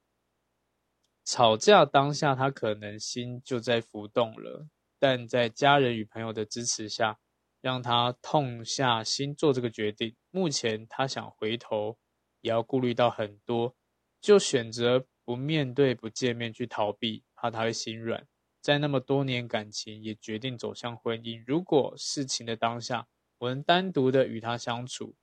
[1.32, 4.68] 吵架当下，他可能心就在浮动了，
[4.98, 7.20] 但在家人与朋友的支持下，
[7.62, 10.16] 让他痛下心做这个决定。
[10.32, 12.00] 目前他想回头。
[12.42, 13.76] 也要顾虑到很多，
[14.22, 18.26] 就选择不面对、不见面去逃避，怕他会心软。
[18.62, 21.44] 在那么多年感情，也决定走向婚姻。
[21.46, 23.06] 如果事情的当下，
[23.40, 25.18] 我能单独的与他相处，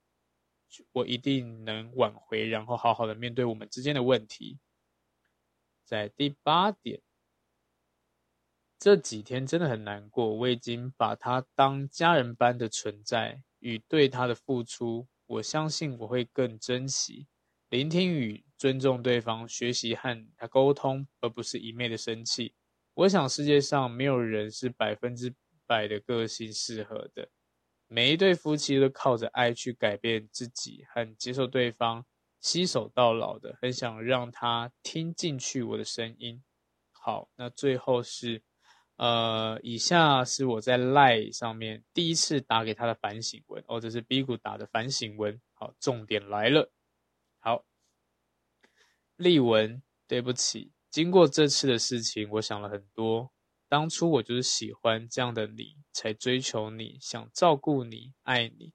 [0.91, 4.59] 我一定能挽回，然后好好的面对我们之间的问题。
[5.87, 7.01] 在第八点，
[8.77, 17.27] 这几天真的很难过，我已经把他当家人般的存在，与对他的付出，我相信我会更珍惜，
[17.69, 22.53] 聆听与尊重对方，学习和他沟通，而不是一昧的生气。
[22.95, 25.33] 我想世界上没有人是百分之
[25.65, 27.29] 百的个性适合的，
[27.87, 32.05] 每一对夫妻都靠着爱去改变自己和接受对方，
[32.47, 36.41] 携手到老的，很想让他听进去我的声音。
[36.93, 38.41] 好，那最后是，
[38.95, 45.41] 呃，以下是我在 lie 上面第一次打给他的反省文，哦，这是 B 股打的反省文。
[45.55, 46.71] 好，重点来了。
[47.39, 47.65] 好，
[49.17, 50.71] 丽文，对不起。
[50.89, 53.29] 经过这次的事情，我想了很多。
[53.67, 58.71] 当初我就是喜欢这样的你，才追求你，想照顾你，爱你，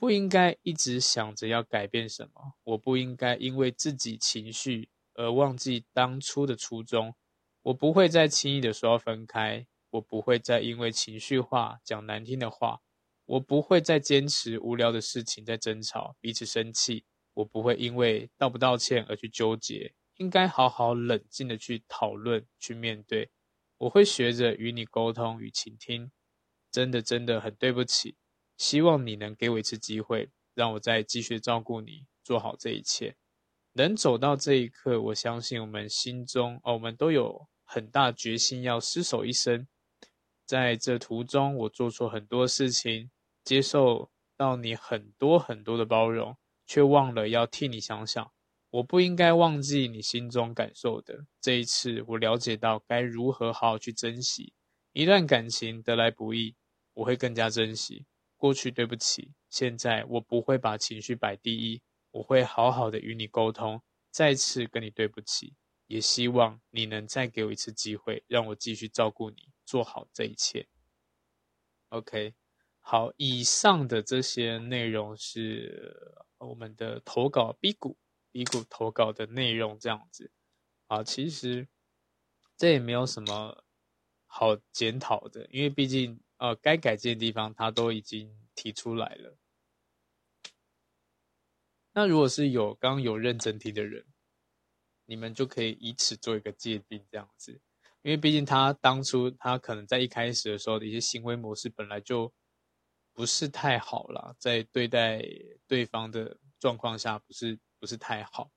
[0.00, 2.54] 不应该一直想着要改变什么。
[2.64, 7.14] 我不应该因为自己情绪而忘记当初的初衷。
[7.60, 12.80] 我不会再轻易的说要分开，我不会再因为情绪化讲难听的话，
[13.26, 17.04] 我不会再坚持无聊的事情在争吵，彼此生气。
[17.34, 19.92] 我不会因为道不道歉而去纠结。
[20.16, 23.28] 应该好好冷静的去讨论、去面对。
[23.76, 26.10] 我会学着与你沟通与倾听。
[26.70, 28.16] 真的，真的很对不起。
[28.60, 33.16] 希望你能给我一次机会，让我再继续照顾你，做好这一切。
[33.72, 39.66] 能走到这一刻，我相信我们心中，哦，我们都有很大决心要厮守一生。
[40.44, 43.10] 在这途中，我做错很多事情，
[43.42, 46.36] 接受到你很多很多的包容，
[46.66, 48.30] 却忘了要替你想想。
[48.68, 51.24] 我不应该忘记你心中感受的。
[51.40, 54.52] 这一次，我了解到该如何好好去珍惜
[54.92, 56.54] 一段感情，得来不易，
[56.92, 58.04] 我会更加珍惜。
[58.40, 65.54] 过去对不起，现在我不会把情绪摆第一，我会好好的与你沟通，再次跟你对不起，
[65.86, 70.66] 也希望你能再给我一次机会，让我继续照顾你，做好这一切。
[71.90, 72.34] OK，
[72.80, 77.98] 好，以上的这些内容是我们的投稿 B 股。
[78.32, 80.30] B 股投稿的内容这样子
[80.86, 81.66] 啊，其实
[82.56, 83.64] 这也没有什么
[84.24, 89.36] 好检讨的，因为毕竟呃该改进的地方他都已经提出来了。
[91.92, 94.04] 那如果是有刚有认真听的人，
[95.06, 97.52] 你们就可以以此做一个界定这样子，
[98.02, 102.32] 因为毕竟他当初他可能在一开始的时候的一些行为模式本来就
[103.14, 105.22] 不是太好啦，在对待
[105.66, 107.58] 对方的状况下不是。
[107.80, 108.50] 不是太好。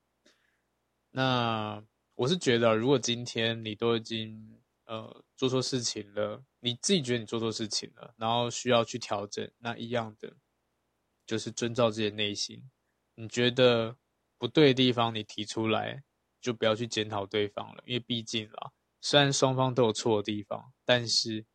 [1.10, 1.82] 那
[2.14, 10.36] 我是觉得，如果今天你都已经呃做错事情了，你自己觉得你做错事情了，然后需要去调整，那一样的
[11.26, 12.70] 就是遵照自己的内心。
[13.14, 13.96] 你觉得
[14.38, 16.02] 不对的地方，你提出来，
[16.40, 21.46] 就不要去检讨对方了，因为毕竟啦，虽然双方都有错的地方，但是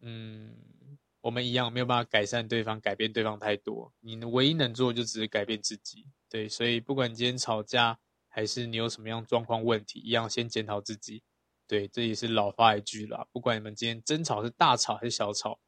[0.00, 3.92] 嗯，我们一样没有办法改善对方，改变对方太多。
[4.00, 6.06] 你唯一能做的就只是改变自己。
[6.28, 11.22] 对，所以不管今天吵架，还是你有什么样状况问题，一样先检讨自己。
[11.66, 13.26] 对，这也是老话一句啦。
[13.32, 15.58] 不管你们今天争吵是大吵还是小吵，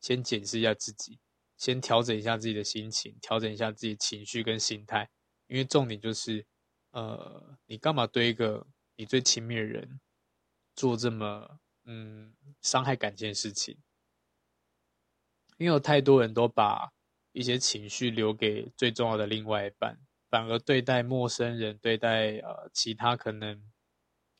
[0.00, 1.18] 先检视一下自己，
[1.56, 5.10] 先调整一下自己的心情，调整一下自己情绪跟心态。
[5.46, 6.46] 因为重点就是，
[6.90, 10.00] 呃，你干嘛对一个你最亲密的人
[10.74, 13.78] 做这么嗯伤害感情的事情？
[15.58, 16.92] 因为有太多人都把。
[17.32, 23.70] 一些情绪留给最重要的另外一半，反而对待陌生人、对待呃其他可能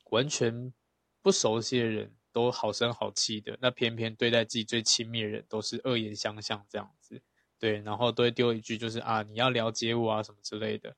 [0.06, 0.74] 完全
[1.22, 7.20] 不熟悉的人都好声好气的，那偏偏对待自己最亲密的人都是恶言相向这样子，
[7.58, 10.96] 对，然后都会丢一句就是啊你要了解我啊什么之类的，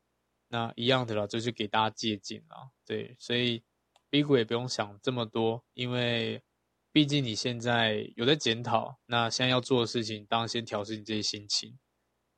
[0.48, 3.62] 那一样的啦，就是给大家借鉴啊，对，所以
[4.10, 6.42] B 股也不用想这么多，因为。
[6.94, 11.78] 毕竟你现在有在检讨，那现在要做的事情，当然先调适你这些心情。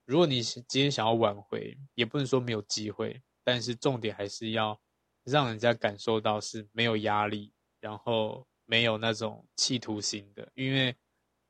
[0.05, 4.81] 如果你今天想要挽回，也不能说没有机会，但是重点还是要
[5.25, 7.53] 让人家感受到是没有压力，
[7.85, 10.51] 然后没有那种企图心的。
[10.55, 10.97] 因为，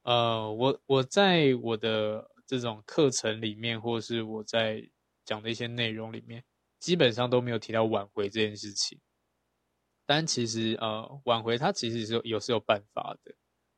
[0.03, 4.91] 呃，我我在我的这种课程里面，或是我在
[5.24, 6.43] 讲的一些内容里面，
[6.80, 9.01] 基本上都没有提到挽回这件事情。
[10.05, 13.32] 但其实，呃，挽回它其实是有是有办法的，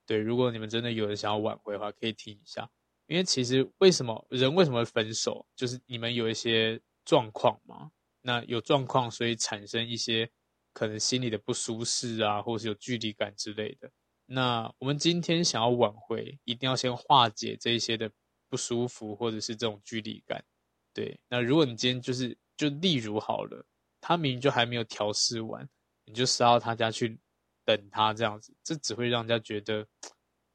[0.06, 0.16] 对。
[0.16, 2.70] 如果你们真的有人想要挽回的话，可以听一下。
[3.06, 7.92] 因为其实为什么人为什么会分手，就是你们有一些状况嘛。
[8.22, 10.28] 那有状况，所以产生一些
[10.76, 13.90] 可能心里的不舒适啊，或是有距离感之类的。
[14.26, 18.12] 那我们今天想要挽回，一定要先化解这一些的
[18.50, 20.44] 不舒服，或者是这种距离感。
[20.92, 23.64] 对，那如果你今天就是就例如好了，
[24.02, 25.66] 他明明就还没有调试完，
[26.04, 27.18] 你就杀到他家去
[27.64, 29.88] 等他这样子，这只会让人家觉得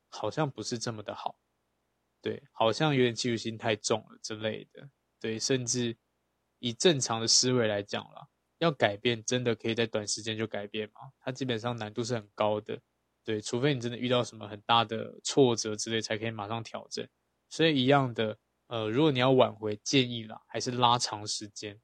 [0.07, 1.36] 好像不是这么的好。
[2.22, 4.88] 对，好像有点嫉妒心太重了之类的。
[5.19, 5.97] 对，甚至
[6.59, 8.28] 以正常的思维来讲啦，
[8.62, 11.12] 要改变真的可以在短时间就改变吗？
[11.20, 12.80] 它基本上难度是很高的。
[13.24, 17.07] 对，除非你真的遇到什么很大的挫折之类，才可以马上调整。
[17.49, 18.38] 所以一样的，
[18.68, 21.80] 呃，如果你要挽回，建议啦，还是拉长时间。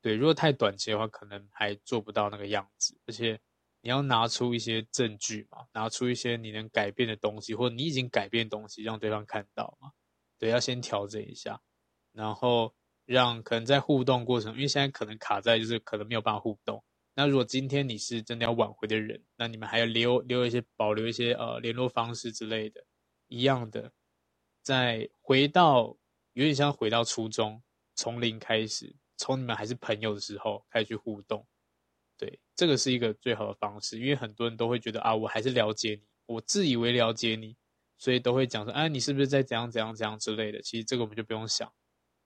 [0.00, 2.98] 对，如果太短期的话，可能还做不到那个样子。
[3.06, 3.38] 而且
[3.82, 9.92] 你要拿出一些证据嘛，拿出一些你能改变的东西，或者你已经改变的东西，让对方看到嘛。
[10.38, 11.60] 对，要先调整一下，
[12.12, 12.74] 然后
[13.04, 16.82] 让可能在互动过程，因为现在可能卡在就是可能没有办法互动。
[17.14, 22.84] 那如果今天你是真的要挽回的人，那你们还要留留一些保留一些呃联络方式之类的，
[23.28, 23.92] 一样的，
[24.62, 25.96] 再回到
[26.32, 27.62] 有点像回到初中，
[27.94, 31.46] 从零开始，从你们还是朋友的时候开始去互动，
[32.18, 37.56] 对，这个是一个最好的方式，因为很多人都会觉得啊，我还是了解你，我自以为了解你，
[37.96, 40.60] 所以都会讲说，哎，你是不是在怎样怎样怎样之类的？
[40.62, 41.72] 其实这个我们就不用想，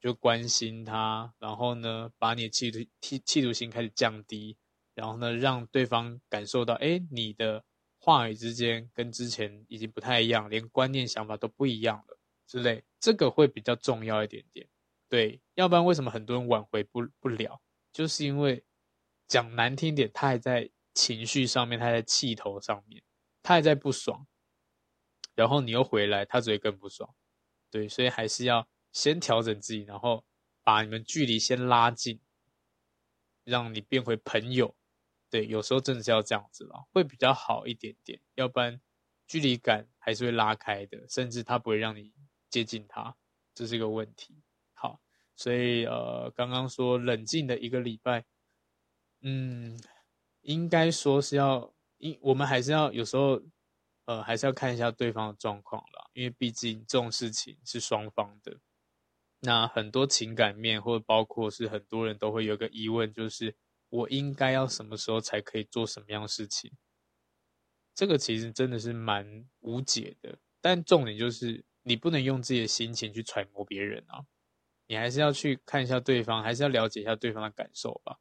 [0.01, 4.57] 就关心他，然后呢，把你的企图企企图心开始降低。
[4.95, 7.65] 然后呢，让对方感受到，哎，你的
[8.01, 12.19] 话语之间跟之前已经不太一样，连观念想法都不一样了
[12.49, 14.69] 之类，这个会比较重要一点点。
[15.09, 17.63] 对，要不然为什么很多人挽回不不了？
[17.93, 18.65] 就是因为
[19.29, 23.01] 讲难听点，他还在情绪上面，他还在气头上面，
[23.41, 24.27] 他还在不爽，
[25.37, 27.15] 然后你又回来，他只会更不爽。
[27.71, 30.25] 对，所以还是要先调整自己，然后
[30.63, 32.21] 把你们距离先拉近，
[33.45, 34.75] 让你变回朋友。
[35.31, 38.19] 对，有时候真的是要这样子了，会比较好一点点。
[38.35, 38.81] 要不然，
[39.27, 42.15] 距离感还是会拉开的，甚至他不会让你
[42.49, 43.15] 接近他，
[43.55, 44.43] 这是一个问题。
[44.73, 45.03] 好，
[45.37, 48.25] 所以呃，刚刚说冷静的一个礼拜，
[49.21, 49.79] 嗯，
[50.41, 53.43] 应该说是要，因我们还是要有时候，
[54.07, 58.59] 呃，还是要看一下对方的状况啦，因为毕竟这种事情是双方的。
[59.41, 63.57] 那很多情感面，或者包括是很多人都会有个疑问，就是。
[63.91, 66.71] 我应该要什么时候才可以做什么样的事情？
[67.95, 70.39] 这个其实真的是蛮无解的。
[70.61, 74.27] 但重点就是，你不能用自己的心情去揣摩别人啊，
[74.89, 78.19] 你还是要去看一下对方，还是要了解一下对方的感受吧。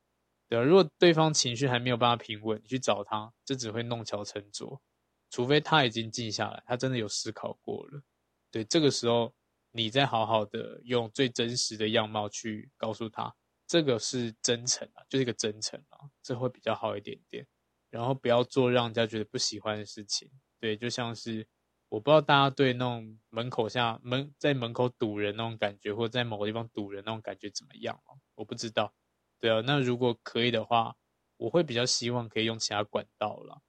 [0.48, 4.82] 对啊，如果对方情绪还没有办法平稳，你去找他，这只会弄巧成拙。
[5.30, 8.02] 除非他已经静下来，他真的有思考过了。
[8.50, 9.34] 对，这个时候
[9.78, 13.34] 你再好好的用最真实的样貌去告诉他。
[13.68, 17.46] 这个是真诚啊，就是一个真诚啊，这会比较好一点点。
[17.90, 21.48] 然后不要做让人家觉得不喜欢的事情，对，就像是
[21.90, 28.16] 我不知道大家对那种门口下门在门口堵人那种感觉，或在某个地方堵人那种感觉怎么样啊？
[28.36, 28.94] 我不知道。
[29.40, 30.96] 对啊，那如果可以的话，
[31.38, 33.62] 我会比较希望可以用其他管道啦，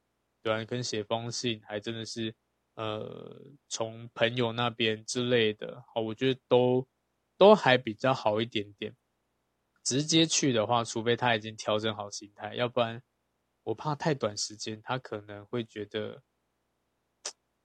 [0.42, 2.34] 对啊，跟写封信，还真的是
[2.78, 6.86] 呃，从朋友那边之类的，好，我觉得都
[7.36, 8.96] 都还比较好一点点。
[9.82, 13.02] 直接去的话，除非他已经调整好心态，要不然
[13.64, 16.22] 我怕太短时间，他可能会觉得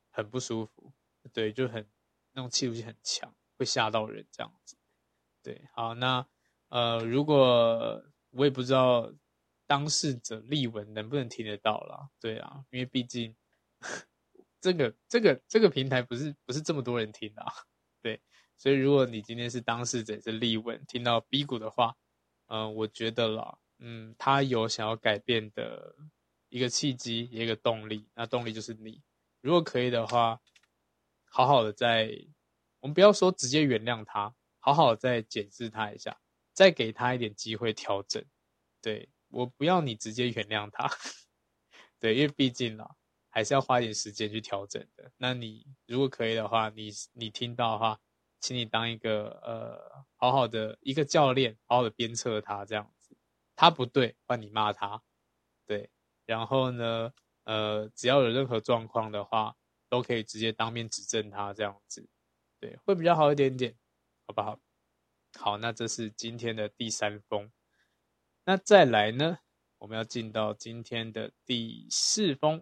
[0.09, 0.91] 很不舒服。
[1.32, 1.88] 对，就很
[2.32, 4.76] 那种气息很强，会吓到人这样子。
[5.43, 6.26] 对，好，那
[6.70, 9.14] 呃，如果我也不知道
[9.68, 12.09] 当事者立文能不能听得到啦。
[12.20, 13.36] 对啊，因为毕竟
[14.64, 17.51] 这个这个这个平台不是不是这么多人听的啊。
[18.01, 18.22] 对，
[18.57, 21.95] 所以如果你今天是当事者是丽文，听到 B 股的话。
[22.47, 25.95] 嗯，我觉得啦，嗯，他有想要改变的
[26.49, 28.07] 一个契机，一个动力。
[28.14, 29.01] 那动力就是你，
[29.41, 30.39] 如果可以的话，
[31.24, 32.11] 好好的再，
[32.82, 36.20] 我们不要说直接原谅他，好好的再检视他一下，
[36.53, 38.24] 再给他一点机会调整。
[38.82, 40.88] 对，我不要你直接原谅他，
[41.99, 42.93] 对，因为毕竟啦，
[43.34, 45.11] 还是要花一点时间去调整的。
[45.17, 47.99] 那你如果可以的话，你你听到的话。
[48.45, 53.15] 请你当一个呃好好的一个教练，好好的鞭策他这样子，
[53.55, 55.01] 他不对，换你骂他，
[55.65, 55.89] 对，
[56.25, 57.13] 然后呢，
[57.45, 59.55] 呃，只要有任何状况的话，
[59.88, 62.05] 都可以直接当面指正他这样子，
[62.59, 63.73] 对，会比较好一点点，
[64.27, 64.59] 好不好？
[65.39, 67.49] 好，那这是今天的第三封，
[68.43, 69.39] 那再来呢，
[69.77, 72.61] 我们要进到今天的第四封，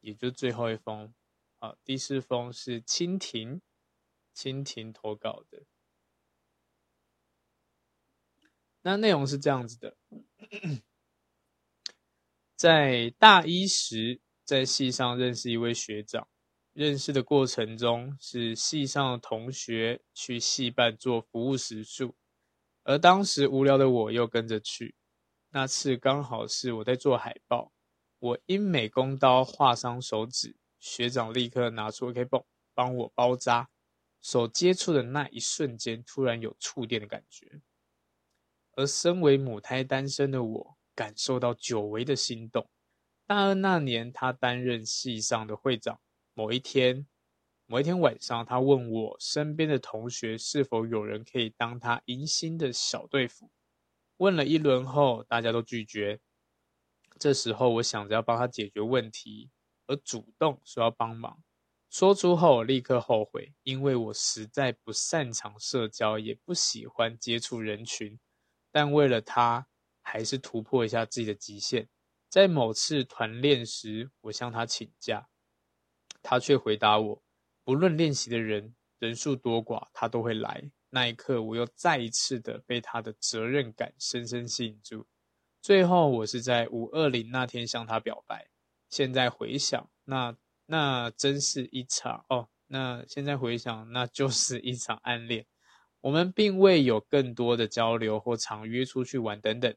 [0.00, 1.14] 也就最后一封，
[1.58, 3.60] 好，第四封是蜻蜓。
[4.38, 5.64] 蜻蜓投稿的，
[8.82, 9.96] 那内容是这样子的：
[12.54, 16.28] 在大一时，在系上认识一位学长，
[16.74, 22.14] 认识的过程中是系上的同学去系办做服务时数，
[22.82, 24.94] 而当时无聊的我又跟着去。
[25.48, 27.72] 那次刚好是我在做海报，
[28.18, 32.42] 我因美工刀划伤手指，学长立刻拿出 OK 绷
[32.74, 33.68] 帮我包扎。
[34.22, 37.60] 手接触的那一瞬间，突然有触电的感觉，
[38.72, 42.68] 而身为母胎单身的我，感受到久违的心动。
[43.24, 46.00] 大二那年，他担任系上的会长。
[46.34, 47.06] 某一天，
[47.66, 53.50] 某一天晚上，他问我身边的同学是否有人可以当他迎新的小队服。
[54.16, 56.18] 问了一轮后，大家都拒绝。
[57.18, 59.50] 这时候，我想着要帮他解决问题，
[59.86, 61.42] 而主动说要帮忙。
[61.88, 68.18] 说出后我立刻后悔，因为我实在不擅长社交，也不喜欢接触人群。
[68.70, 69.68] 但为了他，
[70.02, 71.88] 还是突破一下自己的极限。
[72.28, 75.28] 在某次团练时，我向他请假，
[76.22, 77.22] 他却回答我：
[77.64, 80.70] 不论练习的人人数多寡，他都会来。
[80.90, 85.06] 那一刻，我又再一次的被他的责任感深深吸引住。
[85.66, 88.46] 最后，我是在五二零那天向他表白。
[88.88, 90.36] 现在回想，那。
[90.66, 95.44] 那真是一场哦，那现在回想，那就是一场暗恋。
[96.02, 99.74] 我们并未有更多的交流或常约出去玩等等。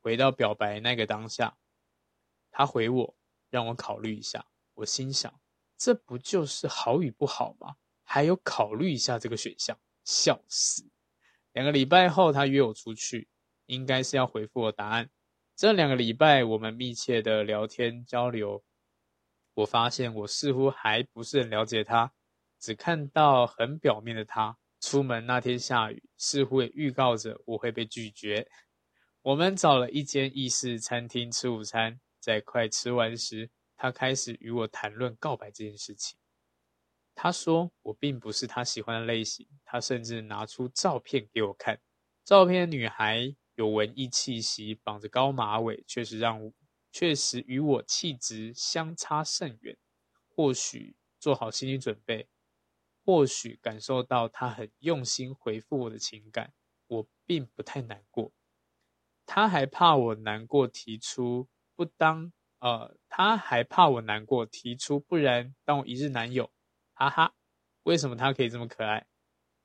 [0.00, 1.58] 回到表白那个当下，
[2.50, 3.14] 他回我，
[3.50, 4.46] 让我考虑一下。
[4.72, 5.38] 我心想，
[5.76, 7.76] 这不就是好与不好吗？
[8.04, 10.88] 还有考虑一下这个选项，笑死。
[11.52, 13.28] 两个礼拜后，他约我出去，
[13.66, 15.10] 应该是要回复我答案。
[15.56, 18.62] 这两个礼拜，我们密切的聊天交流。
[19.54, 22.12] 我发现我似乎还不是很了解他，
[22.60, 24.58] 只看到很表面的他。
[24.82, 28.46] 出门那天下雨，似乎也预告着我会被拒绝。
[29.22, 33.48] 我们找了一间意式餐厅吃午餐，在快吃完时，
[33.78, 36.18] 他开始与我谈论告白这件事情。
[37.14, 41.80] 他说我并不是他喜欢的类型，他甚至拿出照片给我看。
[42.26, 46.52] 照片女孩有文艺气息，绑着高马尾，确实让我。
[46.92, 49.76] 确实与我气质相差甚远，
[50.28, 52.26] 或许做好心理准备，
[53.04, 56.54] 或许感受到他很用心回复我的情感，
[56.86, 58.32] 我并不太难过。
[59.26, 66.50] 他还怕我难过，提出不当，呃，他还怕我难过，提出不然当我一日男友，
[66.94, 67.34] 哈哈。
[67.82, 69.06] 为什么他可以这么可爱？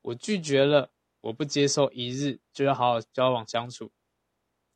[0.01, 0.91] 我拒绝了，
[1.22, 3.91] 我不接受一日就要好好交往相处，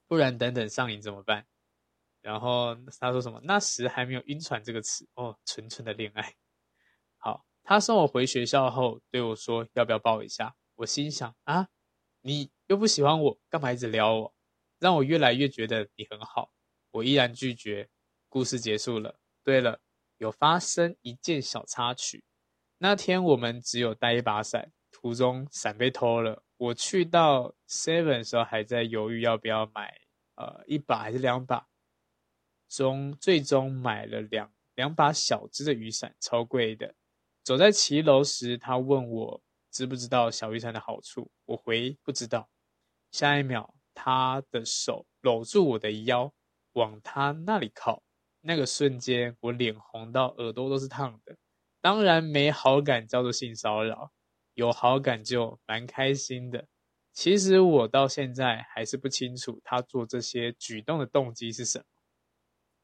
[0.08, 1.46] 不然等等上瘾怎么办？
[2.22, 3.40] 然后他说什么？
[3.44, 6.36] 那时还没有“晕船”这个词哦，纯纯的恋爱。
[7.18, 11.70] 好，他送我回学校后对我说：“要不要抱一下？”我心想啊，
[12.22, 14.36] 你又不喜欢我，干嘛一直撩我？
[14.80, 16.52] 让我越来越觉得你很好。
[16.92, 17.90] 我依然拒绝。
[18.28, 19.20] 故事结束了。
[19.44, 19.80] 对了，
[20.18, 22.26] 有发生一件小插曲。
[22.80, 24.74] 那天我们只有带一把伞，
[25.06, 26.42] 途中伞被偷了。
[26.58, 29.94] 我去到 Seven 时候还在犹豫要不要买，
[30.34, 31.68] 呃，一把还是两把。
[32.68, 36.96] 中最终买了两两把小只的雨伞，超贵的。
[37.44, 42.50] 走在骑楼时，他问我知不知道小雨伞的好处，我回不知道。
[43.12, 46.34] 下一秒，他的手搂住我的腰，
[46.74, 48.02] 往他那里靠。
[48.42, 51.38] 那个瞬间，我脸红到耳朵都是烫的。
[51.80, 54.12] 当然，没好感叫做性骚扰，
[54.56, 56.68] 有好感就蛮开心的。
[57.14, 61.86] 其实我到现在还是不清楚他做这些举动的动机是什么。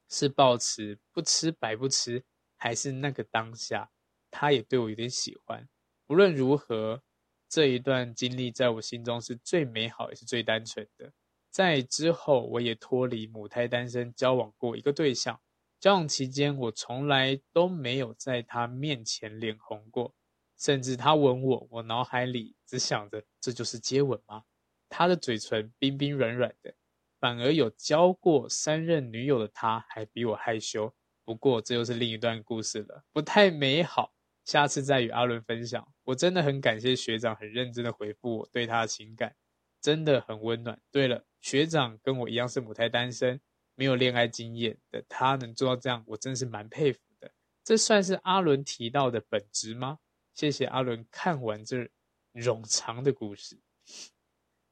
[0.08, 2.24] 是抱持不吃白不吃，
[2.56, 3.90] 还是那个当下，
[4.30, 5.66] 他也对我有点喜欢。
[6.08, 7.02] 无论如何，
[7.48, 11.12] 这一段经历在我心中是最美好也是最单纯的。
[11.50, 15.40] 在之后，我也脱离母胎单身，交往过一个对象。
[15.80, 20.14] 交往期间，我从来都没有在他面前脸红过，
[20.62, 24.44] 甚至他吻我，我脑海里只想着这就是接吻吗？
[24.88, 26.72] 他的嘴唇冰冰软软的。
[27.18, 30.94] 反而有交过三任女友的他，还比我害羞。
[31.24, 34.12] 不过这又是另一段故事了，不太美好。
[34.44, 35.84] 下次再与阿伦分享。
[36.04, 39.34] 我真的很感谢学长，很认真的回复我对他的情感，
[39.80, 40.80] 真的很温暖。
[40.92, 43.40] 对了，学长跟我一样是母胎单身，
[43.74, 47.32] 没有恋爱经验的他能做到这样，我真是蛮佩服的。
[47.64, 49.98] 这算是阿伦提到的本质吗？
[50.34, 51.90] 谢谢阿伦看完这
[52.34, 53.60] 冗长的故事，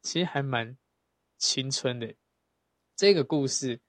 [0.03, 0.79] 其实还蛮
[1.37, 2.15] 青春的。
[2.97, 3.81] 这个故事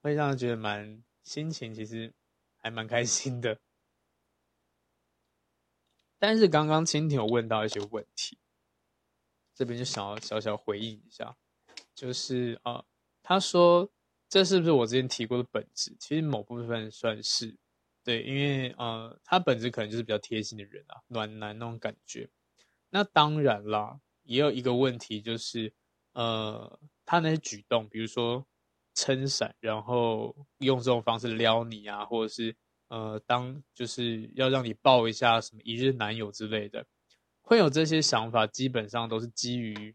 [0.00, 2.12] 会让人觉得蛮心情，其实
[2.56, 3.60] 还蛮开心的。
[6.18, 8.38] 但是刚刚蜻蜓有问到一些问题，
[9.54, 11.36] 这边就想要小小回应一下，
[11.94, 12.84] 就是啊、
[13.22, 13.88] 他说
[14.28, 15.96] 这是不是我之前提过的本质？
[16.00, 17.56] 其实某部分算是
[18.08, 22.26] 对，因为呃，他本质可能就是比较贴心的人啊，暖男那种感觉。
[22.88, 25.70] 那当然啦，也有一个问题就是
[26.14, 28.46] 呃，他那些举动，比如说
[28.94, 32.56] 撑伞，然后用这种方式撩你啊，或者是
[32.88, 36.86] 呃，当就是要让你抱一下什么一日男友之类的。
[37.42, 39.94] 会有这些想法，基本上都是基于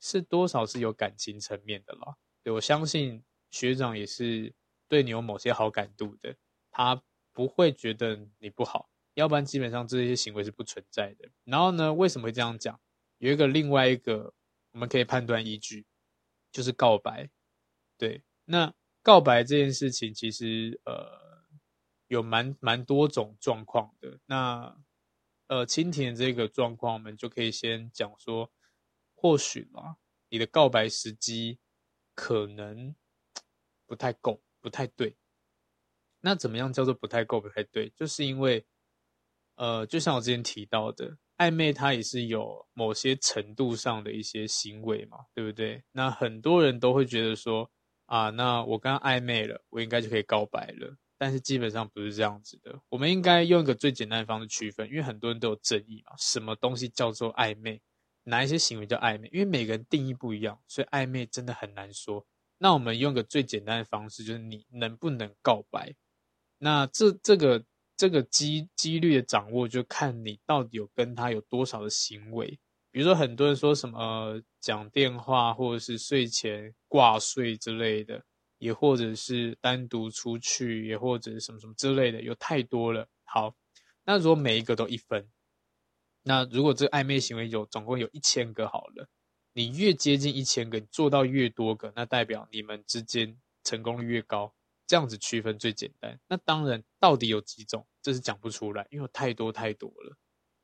[0.00, 2.16] 是多少是有感情层面的啦。
[2.42, 4.54] 对，我相信学长也是
[4.88, 6.34] 对你有某些好感度的，
[6.70, 7.02] 他
[7.32, 11.28] 不会觉得你不好，要不然基本上这些行为是不存在的。
[11.44, 12.80] 然后呢，为什么会这样讲？
[13.18, 14.34] 有一个另外一个
[14.72, 15.86] 我们可以判断依据，
[16.50, 17.30] 就是告白。
[17.96, 21.46] 对，那告白这件事情其实呃
[22.08, 24.18] 有蛮蛮多种状况的。
[24.26, 24.76] 那
[25.48, 28.50] 呃，蜻蜓这个状况，我们就可以先讲说，
[29.14, 29.96] 或许啦，
[30.30, 31.58] 你的告白时机
[32.14, 32.94] 可能
[33.86, 35.16] 不太够，不太对。
[36.22, 37.90] 那怎么样叫做不太够、不太对？
[37.90, 38.64] 就是因为，
[39.56, 45.82] 呃，就像我之前提到的，暧昧它也是有某些程度上的一些行为嘛，对不对？
[45.92, 47.70] 那很多人都会觉得说，
[48.06, 50.96] 啊，那我跟他暧昧了，我应该就可以告白了。
[51.18, 57.80] 但是基本上不是这样子的，我们应该用一个最简单的方式区分，因为很多人都有争议嘛，什么东西叫做暧昧，
[58.24, 59.28] 哪一些行为叫暧昧？
[59.32, 62.26] 因为每个人定义不一样，所以暧昧真的很难说。
[62.58, 65.94] 那我们用个最简单的方式，就是你能不能告白？
[66.62, 67.64] 那这这个
[67.96, 72.60] 这个机几率的掌握，就看你到底有跟他有多少的行为。
[72.92, 78.22] 比如说很多人说什么，呃，讲电话，或者是睡前挂睡之类的。
[78.58, 83.08] 也或者是单独出去，也或者是什么什么之类的，有太多了。
[83.24, 83.56] 好，
[84.04, 85.28] 那如果每一个都一分，
[86.22, 89.08] 那如果这暧昧行为有总共有一千个好了，
[89.52, 94.54] 你越接近一千个，你做到越多个，那代表你们之间成功率越高。
[94.92, 96.20] 这样子区分最简单。
[96.28, 100.18] 那当然，到底有几种，这是讲不出来，因为有太多太多了。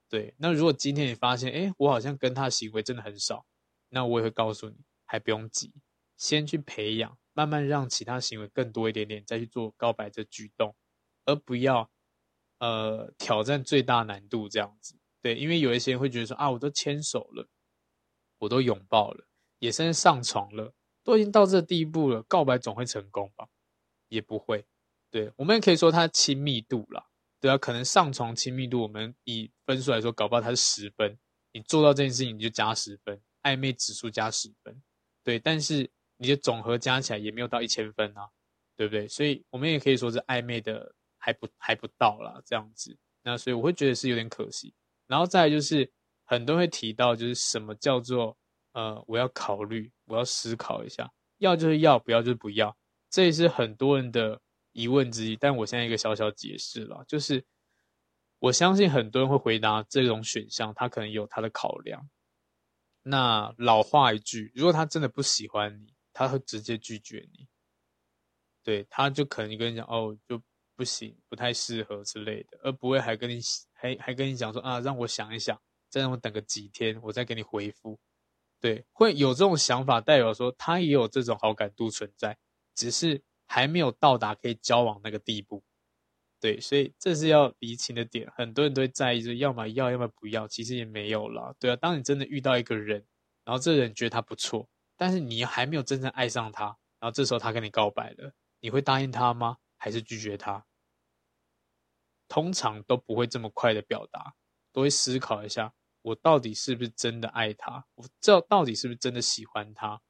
[0.07, 3.47] 对，那如果今天你发现，哎，我好像跟他的行为真的很少，
[3.89, 4.77] 那我也会告诉你，
[5.07, 5.73] 还不用急，
[6.19, 7.17] 先去培养。
[7.33, 10.77] 慢慢让其他行为更多一点点，再去做告白这举动，
[11.25, 11.91] 而不要
[12.59, 14.95] 呃挑战最大难度这样子。
[15.23, 17.49] 对，因为有一些人会觉得说啊，我都牵手了，
[18.41, 19.27] 我都拥抱了，
[19.59, 23.49] 也甚至上床了，都已经到这地步了，告白总会成功吧？
[24.09, 24.65] 也不会。
[25.11, 27.07] 对，我们也可以说它亲密度啦，
[27.41, 31.19] 对啊，可能上床亲密度，我们以分数来说，搞不好它是十分，
[31.53, 34.83] 你做到这件事情你就加十分，暧昧指数加十分。
[35.23, 35.91] 对，但是。
[36.21, 38.29] 你的总和加起来也没有到一千分啊，
[38.77, 39.07] 对不对？
[39.07, 42.99] 所以我们也可以说是暧昧的还不还不到啦，这样子。
[43.23, 44.75] 那所以我会觉得是有点可惜。
[45.07, 45.89] 然后再就是
[46.25, 48.37] 很多人会提到，就是什么叫做
[48.73, 52.77] 呃，我要考虑，我要思考一下，要就是要，不要就是不要。
[53.11, 54.41] 这也是很多人的
[54.73, 55.37] 疑问之一。
[55.37, 57.45] 但我现在一个小小解释了，就是
[58.39, 62.09] 我相信很多人会回答这种选项，他可能有他的考量。
[63.03, 67.49] 那老话一句，如果他真的不喜欢你，他会直接拒绝你，
[68.63, 70.43] 对，他就可能跟你讲哦，就
[70.77, 73.41] 不行，不太适合之类的，而不会还跟你
[73.73, 77.99] 还还跟你讲说啊，让我想一想，再让我等个几天，我再给你回复。
[78.61, 82.37] 对，会有这种想法，代表说他也有这种好感度存在，
[82.79, 85.65] 只是还没有到达可以交往那个地步。
[86.39, 91.53] 对，所以这是要厘清的点，很多人都会在意，就要么要，要么不要，其实也没有啦。
[91.59, 93.05] 对啊，当你真的遇到一个人，
[93.45, 94.69] 然后这个人觉得他不错。
[94.97, 96.67] 但是你还没有真正爱上他，
[97.01, 99.59] 然后这时候他跟你告白了，你会答应他吗？
[99.77, 100.65] 还是拒绝他？
[102.29, 104.35] 通常都不会这么快的表达，
[104.73, 107.85] 都会思考一下，我到底是不是真的爱他？
[107.97, 110.01] 我这到底是不是真的喜欢他？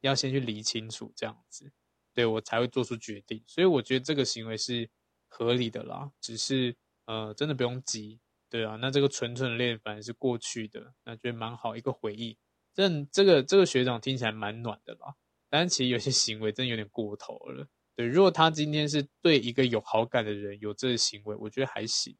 [0.00, 1.72] 要先去理清楚，这样子，
[2.12, 3.42] 对，我才会做出决定。
[3.46, 4.88] 所以我觉得这个行为是
[5.28, 8.76] 合理的啦，只是呃，真的不用急，对啊。
[8.76, 12.36] 那这个纯纯的恋反而是过去的，那觉得蛮好一个回忆。
[12.74, 15.14] 这这个这个学长听起来蛮暖的啦，
[15.48, 17.68] 但其实有些行为真的有点过头了。
[17.96, 22.16] 对，如果他今天是对一个有好感的人有这个行为，我觉得还行。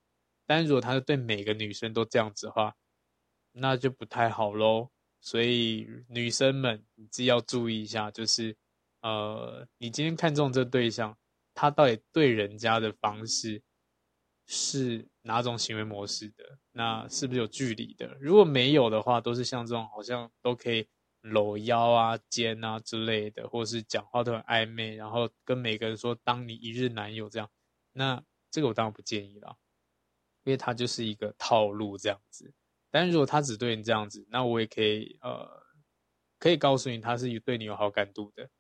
[0.47, 2.75] 但如果他是对每个女生都这样子的话，
[3.53, 4.91] 那就不太好喽。
[5.21, 8.57] 所以女生们，你自己要注意一下，就是
[9.03, 11.17] 呃，你今天看中这对象，
[11.55, 13.63] 他到底对人家的方式
[14.47, 16.59] 是哪种行为模式的？
[16.73, 18.17] 那是不是有距离的？
[18.21, 20.89] 如果没有的话，都是像这种好像都可以
[21.23, 27.51] 搂腰啊、肩啊之类的，或者是讲话都很暧昧，然后跟每个人说当你一日男友这样，
[27.93, 29.57] 那这个我当然不建议了，
[30.45, 32.53] 因为他就是一个套路这样子。
[32.91, 35.49] 但是如果他只对你这样子，那我也可以呃，
[36.39, 38.51] 可以告诉你他是对你有好感度的，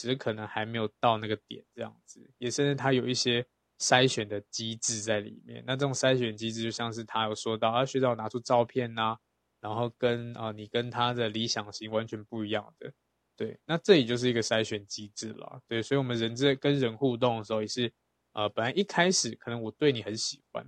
[0.00, 3.46] 只是可能还没有到那个点这样子，也甚至他有一些
[3.78, 5.62] 筛选的机制在里面。
[5.66, 9.18] 那这种筛选机制就像是他有说到啊，学长拿出照片呐、啊，
[9.60, 12.90] 然后跟啊、你跟他的理想型完全不一样的，
[13.36, 17.92] 对，那这里就是一个筛选机制了，对，所以我们人在跟人互动的时候也是。
[18.32, 20.64] 呃，本来一开始可能我对你很喜欢，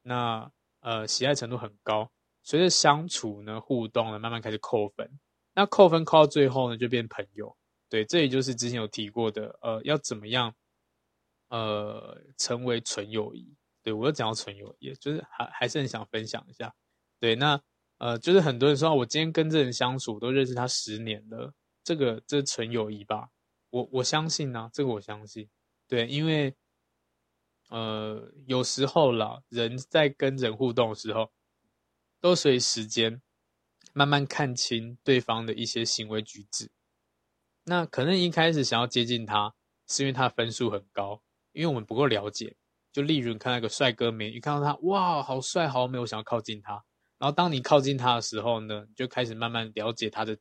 [0.00, 0.50] 那
[0.80, 2.10] 呃喜爱程度很高，
[2.42, 5.20] 随着相处呢互动呢，慢慢开始扣分，
[5.54, 7.54] 那扣分扣到最后呢就变朋友，
[7.88, 10.54] 对，这也就是之前有提过的，呃，要怎么样，
[11.48, 16.74] 呃，成为纯友谊，对，我又讲到纯友谊，就是还还是很想分享一下，
[17.18, 17.60] 对，那
[17.98, 23.30] 呃就是很多人说我今天跟这人相处都认识他十年了，这个这纯友谊吧，
[23.70, 25.48] 我我相信呢、啊，这个我相信，
[25.86, 26.54] 对，因为。
[27.70, 31.30] 呃，有时候啦，人在跟人互动的时候，
[32.18, 33.20] 都随时间
[33.92, 36.70] 慢慢看清对方的一些行为举止。
[37.68, 39.54] 那可能一开始想要接近他，
[39.86, 42.56] 是因为他的分数很高，因为我们不够了解。
[42.92, 46.72] 就例如你看那个帅哥美女，你看到他，哇，好帅好美，我想要靠近他。
[47.18, 50.36] 然后当你靠近他的时候呢，你就开始慢慢了解他的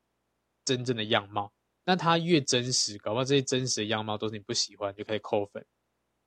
[0.64, 1.52] 真正的样貌。
[1.84, 5.66] 那他越真实，搞不好这些真实的样貌都是你不喜欢，就可以扣分。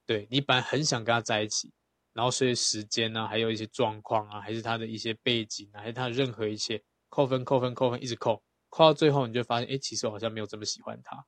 [0.06, 1.70] 对，你本来很想跟他在一起，
[2.12, 11.26] 然后随着时间呢、还有一些状况啊，还是他的一些背景，还是他的任何一切扣分、扣分、扣分，一直扣，扣到最后，你就发现，哎，其实我好像没有这么喜欢他。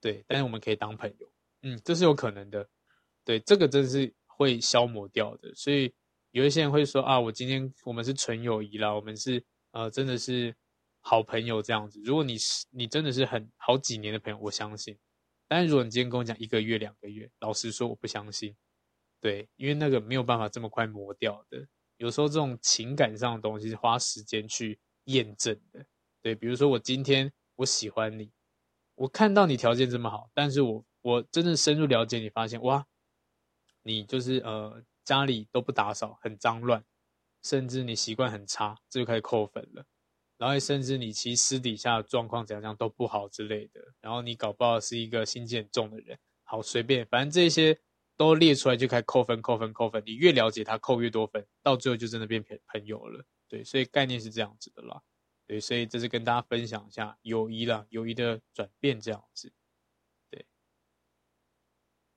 [0.00, 1.32] 对，但是我们可以当朋友，
[1.62, 2.68] 嗯，这是有可能的。
[3.24, 5.52] 对，这个真的是会消磨掉的。
[5.54, 5.92] 所以
[6.30, 10.54] 有一些人会说啊，我今天我们是纯友谊啦，我们是呃，真的是
[11.00, 12.00] 好朋友这样子。
[12.04, 14.98] 如果你是你真的是很好几年的朋友，我相信。
[15.48, 18.54] 但是如果你今天跟我讲一个月、两个月，老实说我不相信，
[19.20, 21.66] 对，因为那个没有办法这么快磨掉的。
[21.96, 25.86] 有时候这种情感上的东西是花时间去验证的，
[26.24, 26.34] 对。
[26.34, 28.32] 比如说我今天我喜欢你，
[28.94, 32.86] 我看到你条件这么好，但是我我真正深入了解你，发现哇，
[33.82, 36.82] 你就是呃家里都不打扫，很脏乱，
[37.42, 39.84] 甚至你习惯很差，这就开始扣分了。
[40.38, 47.78] 然后甚至你其实私底下状况怎样怎样都不好之类的，然后你搞不好是一个心机很重的人，好随便，反正这些
[48.16, 55.00] 都列出来就开始扣分扣分扣分，你越了解他扣越多分，到最后就真的变朋朋友了，对，所以概念是这样子的啦，
[55.46, 59.52] 对，所以这是跟大家分享一下友谊啦，友谊的转变这样子，
[60.30, 60.46] 对，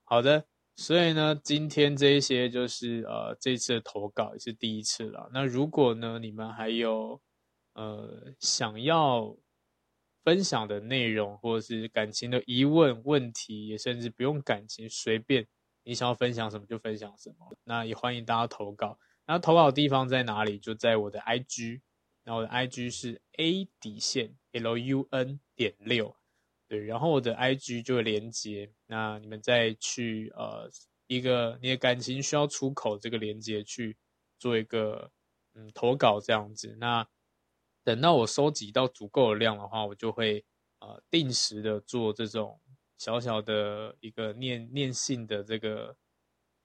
[0.04, 7.22] 好的，所以呢，今天这一些就是呃这次的投稿也是第一次了，那如果呢你们还有。
[7.80, 9.38] 呃，想要
[10.24, 15.48] 分享的内容，或者是感情的疑问、问题，也甚至不用感情，随便
[15.84, 17.56] 你想要分享什么就分享什么。
[17.66, 18.98] 那也欢迎大家投稿。
[19.28, 20.58] 那投稿的地方在哪里？
[20.58, 21.82] 就在我的 IG，
[22.28, 26.14] 那我的 IG 是 A 底线 L U N 点六，
[26.68, 28.70] 对，然后我的 IG 就会连接。
[28.86, 30.70] 那你们再去呃
[31.08, 33.96] 一个你的感情需要出口这个连接去
[34.38, 35.10] 做一个
[35.54, 36.76] 嗯投稿这样子。
[36.82, 37.08] 那
[37.86, 40.44] 等到我收集到足够的量的话，我就会
[40.80, 42.60] 呃定时的做这种
[42.98, 45.96] 小小的一个念念信的这个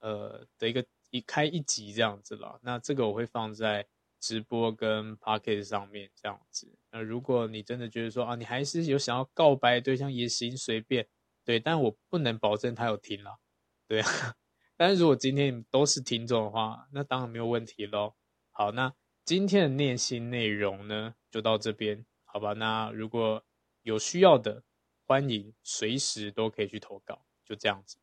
[0.01, 2.59] 呃的一个一开一集这样子啦。
[2.61, 3.87] 那这个我会放在
[4.23, 6.79] 直播跟 Podcast 上面这样子。
[6.91, 11.05] 那如果你真的觉得说啊，你还是有想要告白对象也行，随便
[11.43, 13.39] 对，但我不能保证他有听了，
[13.85, 14.07] 对啊。
[14.77, 18.15] 但是如果今天都是听众的话，那当然没有问题喽。
[18.51, 18.93] 好，那。
[19.25, 22.51] 今天的念心内容呢，就到这边，好吧？
[22.51, 23.41] 那如果
[23.81, 24.65] 有需要的，
[25.07, 27.95] 欢迎随时都可以去投稿，就这样子。